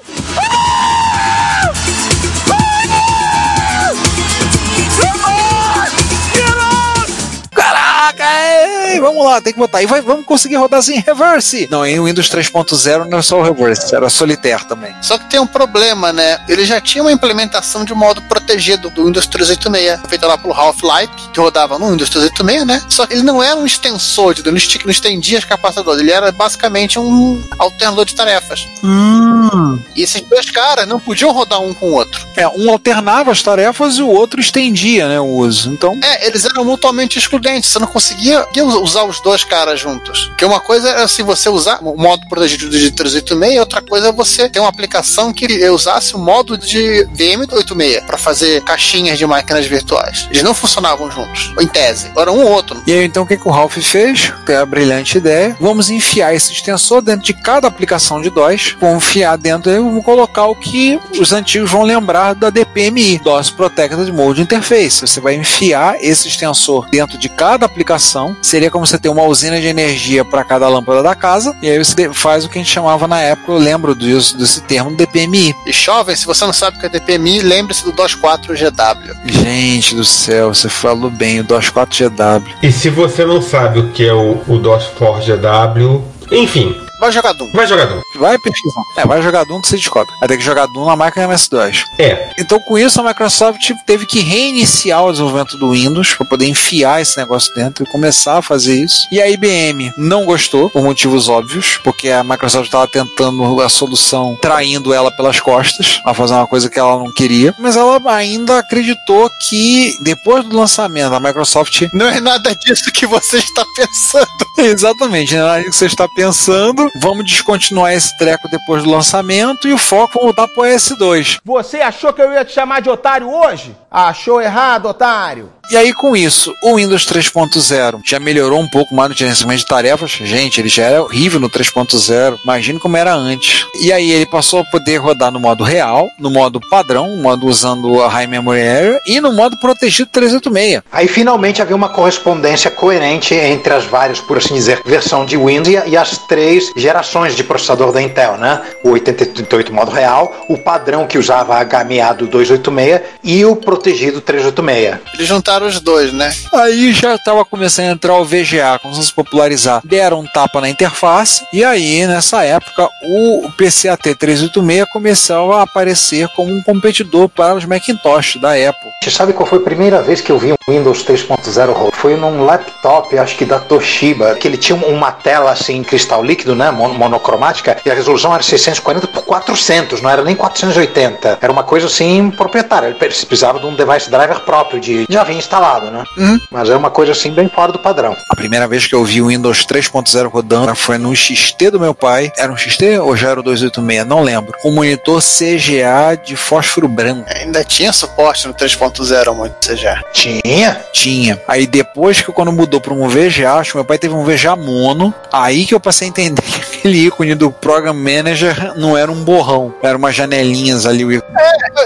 [8.92, 9.82] Ei, vamos lá, tem que botar.
[9.82, 11.68] E vai, vamos conseguir rodar assim, reverse.
[11.70, 14.94] Não, em Windows 3.0 não era só o reverse, era solitaire também.
[15.00, 16.44] Só que tem um problema, né?
[16.48, 21.30] Ele já tinha uma implementação de modo protegido do Windows 386, feita lá pelo Half-Life,
[21.32, 22.82] que rodava no Windows 386, né?
[22.88, 24.56] Só que ele não era um extensor, de, não
[24.90, 28.66] estendia as capacidades, ele era basicamente um alternador de tarefas.
[28.82, 29.71] Hum.
[29.94, 32.26] E esses dois caras não podiam rodar um com o outro.
[32.36, 35.70] É, um alternava as tarefas e o outro estendia, né, o uso.
[35.70, 37.70] Então, É, eles eram mutuamente excludentes.
[37.70, 38.46] Você não conseguia
[38.80, 40.26] usar os dois caras juntos.
[40.26, 44.08] Porque uma coisa era se você usar o modo protegido de 386 e outra coisa
[44.08, 49.26] é você ter uma aplicação que usasse o modo de VM86 para fazer caixinhas de
[49.26, 50.26] máquinas virtuais.
[50.30, 52.10] Eles não funcionavam juntos, em tese.
[52.16, 52.82] Era um ou outro.
[52.86, 54.32] E aí, então, o que, que o Ralph fez?
[54.46, 55.56] Tem a brilhante ideia.
[55.60, 58.76] Vamos enfiar esse extensor dentro de cada aplicação de DOS.
[58.80, 59.36] Vamos enfiar
[59.70, 64.42] dentro e vamos colocar o que os antigos vão lembrar da DPMI, DOS Protected Mode
[64.42, 65.00] Interface.
[65.00, 68.36] Você vai enfiar esse extensor dentro de cada aplicação.
[68.42, 71.56] Seria como você ter uma usina de energia para cada lâmpada da casa.
[71.62, 74.60] E aí você faz o que a gente chamava na época, eu lembro disso, desse
[74.62, 75.54] termo DPMI.
[75.66, 79.14] E jovem, se você não sabe o que é DPMI, lembre-se do DOS 4 GW.
[79.26, 82.42] Gente do céu, você falou bem, o DOS 4GW.
[82.62, 87.32] E se você não sabe o que é o, o DOS 4GW, enfim, Vai jogar
[87.32, 87.50] Doom.
[87.52, 88.00] vai jogar Doom.
[88.14, 88.82] Vai pesquisar.
[88.96, 90.14] É, vai jogar Doom que você descobre.
[90.20, 91.82] Vai ter que jogar Doom na máquina MS2.
[91.98, 96.46] É, Então, com isso, a Microsoft teve que reiniciar o desenvolvimento do Windows para poder
[96.46, 99.08] enfiar esse negócio dentro e começar a fazer isso.
[99.10, 104.38] E a IBM não gostou, por motivos óbvios, porque a Microsoft estava tentando a solução
[104.40, 107.52] traindo ela pelas costas, a fazer uma coisa que ela não queria.
[107.58, 113.06] Mas ela ainda acreditou que depois do lançamento, a Microsoft Não é nada disso que
[113.06, 114.28] você está pensando.
[114.56, 116.91] Exatamente, não é o que você está pensando.
[116.94, 121.40] Vamos descontinuar esse treco depois do lançamento e o foco voltar pro S2.
[121.42, 123.74] Você achou que eu ia te chamar de otário hoje?
[123.92, 125.52] Achou errado, otário.
[125.70, 129.66] E aí, com isso, o Windows 3.0 já melhorou um pouco mais no gerenciamento de
[129.66, 130.10] tarefas.
[130.10, 132.38] Gente, ele já era horrível no 3.0.
[132.44, 133.64] Imagine como era antes.
[133.80, 137.46] E aí, ele passou a poder rodar no modo real, no modo padrão, no modo
[137.46, 140.82] usando a High Memory Area e no modo protegido 386.
[140.92, 145.68] Aí finalmente havia uma correspondência coerente entre as várias, por assim dizer, versão de Windows
[145.86, 148.60] e, as três gerações de processador da Intel, né?
[148.84, 154.96] O 8088 modo real, o padrão que usava HMA do 286 e o protegido 386.
[155.14, 156.32] Eles juntaram os dois, né?
[156.52, 159.80] Aí já estava começando a entrar o VGA, começando a se popularizar.
[159.84, 166.28] Deram um tapa na interface, e aí, nessa época, o PCAT 386 começou a aparecer
[166.28, 168.90] como um competidor para os Macintosh da Apple.
[169.02, 171.92] Você sabe qual foi a primeira vez que eu vi um Windows 3.0 rodar?
[171.92, 176.22] Foi num laptop, acho que da Toshiba, que ele tinha uma tela assim, em cristal
[176.24, 176.70] líquido, né?
[176.70, 181.38] mon- Monocromática, e a resolução era 640 por 400, não era nem 480.
[181.40, 182.86] Era uma coisa assim proprietária.
[182.86, 186.04] Ele precisava de um device driver próprio, de já vinha instalado, né?
[186.50, 188.16] Mas é uma coisa assim bem fora do padrão.
[188.30, 191.94] A primeira vez que eu vi o Windows 3.0 rodando foi no XT do meu
[191.94, 192.32] pai.
[192.36, 194.06] Era um XT ou já era o 286?
[194.06, 194.52] Não lembro.
[194.62, 197.26] Com monitor CGA de fósforo branco.
[197.34, 200.02] Ainda tinha suporte no 3.0 muito CGA.
[200.12, 200.80] Tinha?
[200.92, 201.40] Tinha.
[201.46, 204.56] Aí depois que quando mudou para um VGA, acho que meu pai teve um VGA
[204.56, 209.10] mono, aí que eu passei a entender que aquele ícone do Program Manager não era
[209.10, 211.02] um borrão, eram umas janelinhas ali.
[211.02, 211.22] ícone.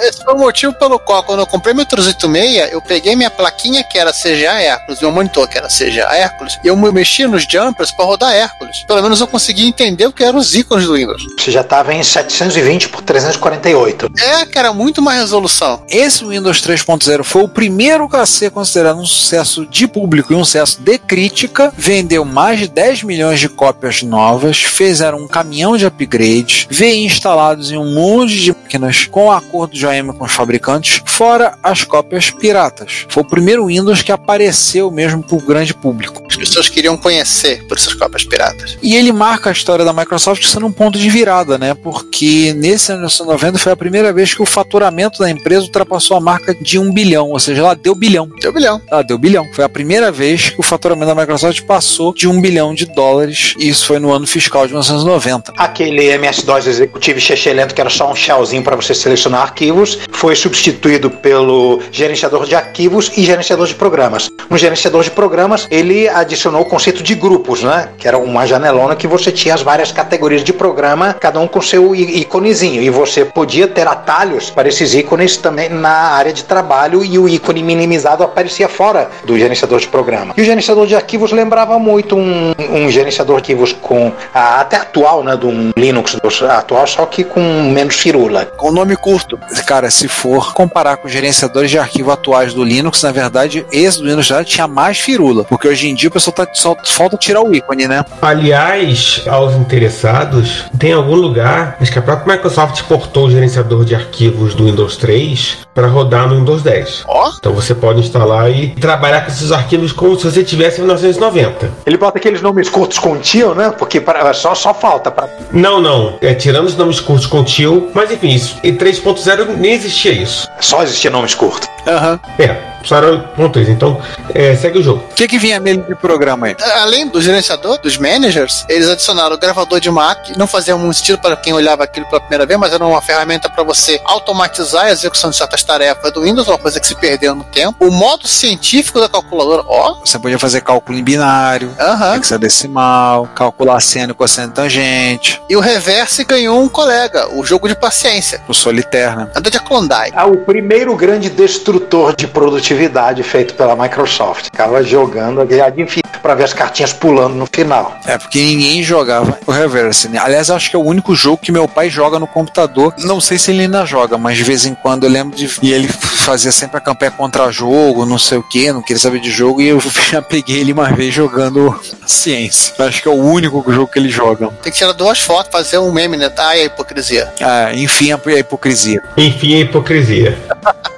[0.02, 3.84] Esse foi o motivo pelo qual, quando eu comprei meu 386, eu peguei minha plaquinha
[3.84, 7.46] que era CGA Hércules, meu monitor que era CGA Hércules, e eu me mexi nos
[7.48, 8.84] jumpers para rodar Hércules.
[8.86, 11.22] Pelo menos eu consegui entender o que eram os ícones do Windows.
[11.38, 14.10] Você já estava em 720 por 348.
[14.18, 15.82] É, que era muito mais resolução.
[15.88, 20.44] Esse Windows 3.0 foi o primeiro a ser considerado um sucesso de público e um
[20.44, 21.72] sucesso de crítica.
[21.76, 27.70] Vendeu mais de 10 milhões de cópias novas, fizeram um caminhão de upgrades, veio instalados
[27.70, 32.30] em um monte de máquinas com acordo de OEM com os fabricantes, fora as cópias
[32.30, 33.06] piratas.
[33.08, 36.25] Foi o primeiro Windows que apareceu mesmo para o grande público.
[36.36, 38.76] As pessoas queriam conhecer por essas cópias piratas.
[38.82, 41.74] E ele marca a história da Microsoft sendo um ponto de virada, né?
[41.74, 46.16] Porque nesse ano de 1990 foi a primeira vez que o faturamento da empresa ultrapassou
[46.16, 48.28] a marca de um bilhão, ou seja, ela deu bilhão.
[48.40, 48.80] Deu bilhão.
[48.90, 49.46] Ela deu bilhão.
[49.54, 53.54] Foi a primeira vez que o faturamento da Microsoft passou de um bilhão de dólares,
[53.58, 55.54] e isso foi no ano fiscal de 1990.
[55.56, 57.18] Aquele MS-DOS executivo
[57.54, 62.54] lento que era só um shellzinho para você selecionar arquivos, foi substituído pelo gerenciador de
[62.54, 64.30] arquivos e gerenciador de programas.
[64.50, 67.88] No gerenciador de programas, ele adicionou o conceito de grupos, né?
[67.98, 71.62] Que era uma janelona que você tinha as várias categorias de programa, cada um com
[71.62, 72.82] seu íconezinho.
[72.82, 77.28] E você podia ter atalhos para esses ícones também na área de trabalho e o
[77.28, 80.34] ícone minimizado aparecia fora do gerenciador de programa.
[80.36, 84.76] E o gerenciador de arquivos lembrava muito um, um gerenciador de arquivos com a, até
[84.76, 85.36] atual, né?
[85.36, 87.40] De um Linux atual, só que com
[87.72, 88.46] menos firula.
[88.56, 89.38] Com nome curto.
[89.66, 94.00] Cara, se for comparar com os gerenciadores de arquivo atuais do Linux, na verdade, esse
[94.00, 97.16] do Windows já tinha mais firula, porque hoje em dia o pessoal tá, só falta
[97.16, 98.04] tirar o ícone, né?
[98.22, 103.94] Aliás, aos interessados, tem algum lugar, acho que a própria Microsoft portou o gerenciador de
[103.94, 107.04] arquivos do Windows 3 para rodar no Windows 10.
[107.06, 107.30] Ó.
[107.38, 111.70] Então você pode instalar e trabalhar com esses arquivos como se você tivesse em 1990.
[111.84, 113.70] Ele bota aqueles nomes curtos com tio, né?
[113.76, 115.28] Porque para, só só falta pra.
[115.52, 116.18] Não, não.
[116.22, 118.56] É, tirando os nomes curtos com o tio, mas enfim, isso.
[118.64, 120.48] Em 3.0 nem existia isso.
[120.60, 121.68] Só existia nomes curtos.
[121.86, 122.18] Aham.
[122.38, 123.68] É, só era ponto 3.
[123.68, 124.00] Então,
[124.34, 125.04] é, segue o jogo.
[125.10, 126.56] O que, que vinha nele de programa aí?
[126.82, 130.30] Além do gerenciador, dos managers, eles adicionaram o gravador de Mac.
[130.36, 133.48] Não fazia muito sentido para quem olhava aquilo pela primeira vez, mas era uma ferramenta
[133.48, 137.34] para você automatizar a execução de certas tarefas do Windows, uma coisa que se perdeu
[137.34, 137.76] no tempo.
[137.86, 139.94] O modo científico da calculadora, ó.
[140.04, 142.16] Você podia fazer cálculo em binário, Aham.
[142.16, 148.40] hexadecimal, calcular seno, cosseno, tangente, E o Reverse ganhou um colega, o jogo de paciência.
[148.48, 149.28] o solitaire, né?
[149.34, 150.12] A de Klondike.
[150.14, 152.75] Ah, o primeiro grande destrutor de produtividade
[153.22, 154.44] feito pela Microsoft.
[154.44, 155.44] Ficava jogando a
[155.80, 157.98] infinito pra ver as cartinhas pulando no final.
[158.04, 160.18] É, porque ninguém jogava o Reverse, né?
[160.18, 162.94] Aliás, acho que é o único jogo que meu pai joga no computador.
[162.98, 165.48] Não sei se ele ainda joga, mas de vez em quando eu lembro de.
[165.62, 165.88] E ele
[166.26, 169.60] fazia sempre a campanha contra jogo, não sei o que, não queria saber de jogo,
[169.60, 172.74] e eu já peguei ele uma vez jogando ciência.
[172.78, 174.48] Acho que é o único jogo que ele joga.
[174.62, 176.30] Tem que tirar duas fotos, fazer um meme, né?
[176.36, 177.32] Ai, a hipocrisia.
[177.40, 179.00] Ah, enfim, a a hipocrisia.
[179.16, 180.38] Enfim, a hipocrisia.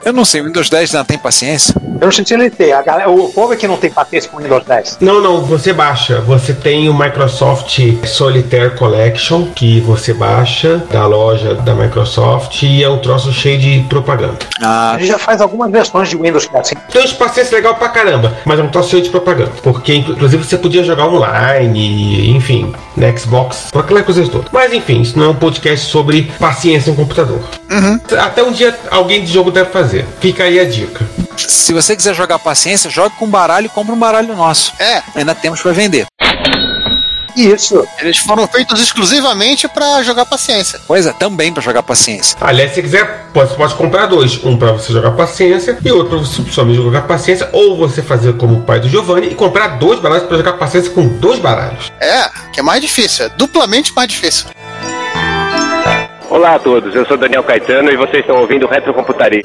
[0.09, 1.74] Eu não sei, o Windows 10 não tem paciência?
[2.00, 2.72] Eu não sei se ele tem.
[2.72, 4.96] A galera, o povo é que não tem paciência com o Windows 10.
[5.02, 6.18] Não, não, você baixa.
[6.22, 12.88] Você tem o Microsoft Solitaire Collection, que você baixa da loja da Microsoft e é
[12.88, 14.38] um troço cheio de propaganda.
[14.62, 16.74] Ah, Ele já faz algumas versões de Windows que é assim.
[16.90, 19.52] Tem uns paciência legal pra caramba, mas é um troço cheio de propaganda.
[19.62, 24.46] Porque, inclusive, você podia jogar online, enfim, na Xbox, aquela coisa toda.
[24.52, 27.40] Mas, enfim, isso não é um podcast sobre paciência em computador.
[28.18, 29.97] Até um dia alguém de jogo deve fazer.
[30.20, 31.07] Fica aí a dica.
[31.36, 34.72] se você quiser jogar paciência, jogue com baralho e compre um baralho nosso.
[34.78, 36.07] É, Ainda temos pra vender.
[37.36, 37.86] Isso.
[38.01, 40.80] eles foram feitos exclusivamente pra jogar paciência.
[40.88, 42.36] Pois é, também pra jogar paciência.
[42.40, 44.44] Aliás, se você quiser, pode, pode comprar dois.
[44.44, 47.49] Um pra você jogar paciência e outro pra você somente jogar paciência.
[47.53, 50.90] Ou você fazer como o pai do Giovanni e comprar dois baralhos pra jogar paciência
[50.90, 51.92] com dois baralhos.
[52.01, 54.46] É, que é mais difícil, é duplamente mais difícil.
[56.39, 59.43] Olá a todos, eu sou Daniel Caetano e vocês estão ouvindo Retrocomputaria.